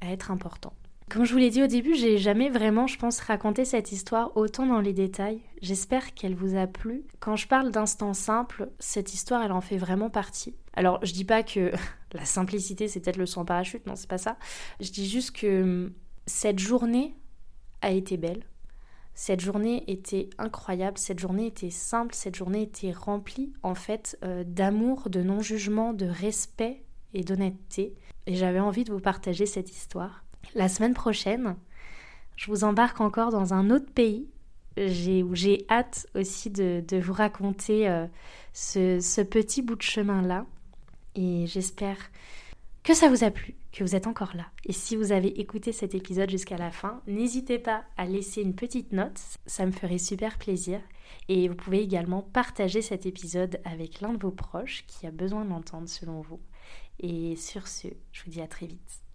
à 0.00 0.10
être 0.10 0.30
important. 0.30 0.72
Comme 1.08 1.24
je 1.24 1.32
vous 1.32 1.38
l'ai 1.38 1.50
dit 1.50 1.62
au 1.62 1.68
début, 1.68 1.94
j'ai 1.94 2.18
jamais 2.18 2.50
vraiment, 2.50 2.88
je 2.88 2.98
pense, 2.98 3.20
raconté 3.20 3.64
cette 3.64 3.92
histoire 3.92 4.36
autant 4.36 4.66
dans 4.66 4.80
les 4.80 4.92
détails. 4.92 5.40
J'espère 5.62 6.14
qu'elle 6.14 6.34
vous 6.34 6.56
a 6.56 6.66
plu. 6.66 7.04
Quand 7.20 7.36
je 7.36 7.46
parle 7.46 7.70
d'instant 7.70 8.12
simple, 8.12 8.70
cette 8.80 9.14
histoire, 9.14 9.42
elle 9.44 9.52
en 9.52 9.60
fait 9.60 9.76
vraiment 9.76 10.10
partie. 10.10 10.56
Alors, 10.72 10.98
je 11.04 11.12
dis 11.12 11.24
pas 11.24 11.44
que 11.44 11.70
la 12.12 12.24
simplicité, 12.24 12.88
c'est 12.88 13.00
peut-être 13.00 13.18
le 13.18 13.26
son 13.26 13.44
parachute, 13.44 13.86
non, 13.86 13.94
c'est 13.94 14.10
pas 14.10 14.18
ça. 14.18 14.36
Je 14.80 14.90
dis 14.90 15.08
juste 15.08 15.30
que 15.30 15.62
hum, 15.62 15.92
cette 16.26 16.58
journée 16.58 17.14
a 17.82 17.92
été 17.92 18.16
belle. 18.16 18.42
Cette 19.14 19.40
journée 19.40 19.84
était 19.86 20.28
incroyable, 20.38 20.98
cette 20.98 21.20
journée 21.20 21.46
était 21.46 21.70
simple, 21.70 22.14
cette 22.14 22.34
journée 22.34 22.62
était 22.62 22.92
remplie 22.92 23.52
en 23.62 23.74
fait 23.74 24.18
euh, 24.24 24.44
d'amour, 24.44 25.08
de 25.08 25.22
non-jugement, 25.22 25.94
de 25.94 26.04
respect 26.04 26.82
et 27.14 27.22
d'honnêteté. 27.22 27.94
Et 28.26 28.34
j'avais 28.34 28.60
envie 28.60 28.84
de 28.84 28.92
vous 28.92 29.00
partager 29.00 29.46
cette 29.46 29.70
histoire. 29.70 30.25
La 30.54 30.68
semaine 30.68 30.94
prochaine, 30.94 31.56
je 32.36 32.50
vous 32.50 32.64
embarque 32.64 33.00
encore 33.00 33.30
dans 33.30 33.54
un 33.54 33.70
autre 33.70 33.90
pays 33.92 34.28
où 34.78 35.34
j'ai 35.34 35.66
hâte 35.70 36.06
aussi 36.14 36.50
de, 36.50 37.00
vous 37.00 37.12
raconter 37.12 37.88
euh, 37.88 38.06
ce, 38.52 39.22
petit 39.22 39.62
bout 39.62 39.76
de 39.76 39.82
chemin-là. 39.82 40.46
Et 41.14 41.46
j'espère 41.46 41.96
que 42.82 42.94
ça 42.94 43.08
vous 43.08 43.24
a 43.24 43.30
plu, 43.30 43.54
que 43.72 43.82
vous 43.82 43.96
êtes 43.96 44.06
encore 44.06 44.36
là. 44.36 44.46
Et 44.64 44.72
si 44.72 44.96
vous 44.96 45.12
avez 45.12 45.40
écouté 45.40 45.72
cet 45.72 45.94
épisode 45.94 46.30
jusqu'à 46.30 46.58
la 46.58 46.70
fin, 46.70 47.00
n'hésitez 47.06 47.58
pas 47.58 47.84
à 47.96 48.04
laisser 48.04 48.42
une 48.42 48.54
petite 48.54 48.92
note, 48.92 49.18
ça 49.46 49.64
me 49.64 49.72
ferait 49.72 49.98
super 49.98 50.36
plaisir. 50.36 50.80
Et 51.28 51.48
vous 51.48 51.54
pouvez 51.54 51.80
également 51.80 52.20
partager 52.20 52.82
cet 52.82 53.06
épisode 53.06 53.60
avec 53.64 54.00
l'un 54.02 54.12
de 54.12 54.22
vos 54.22 54.30
proches 54.30 54.84
qui 54.86 55.06
a 55.06 55.10
besoin 55.10 55.44
d'entendre 55.46 55.88
selon 55.88 56.20
vous. 56.20 56.40
Et 57.00 57.34
sur 57.36 57.66
ce, 57.66 57.88
je 58.12 58.24
vous 58.24 58.30
dis 58.30 58.42
à 58.42 58.46
très 58.46 58.66
vite. 58.66 59.05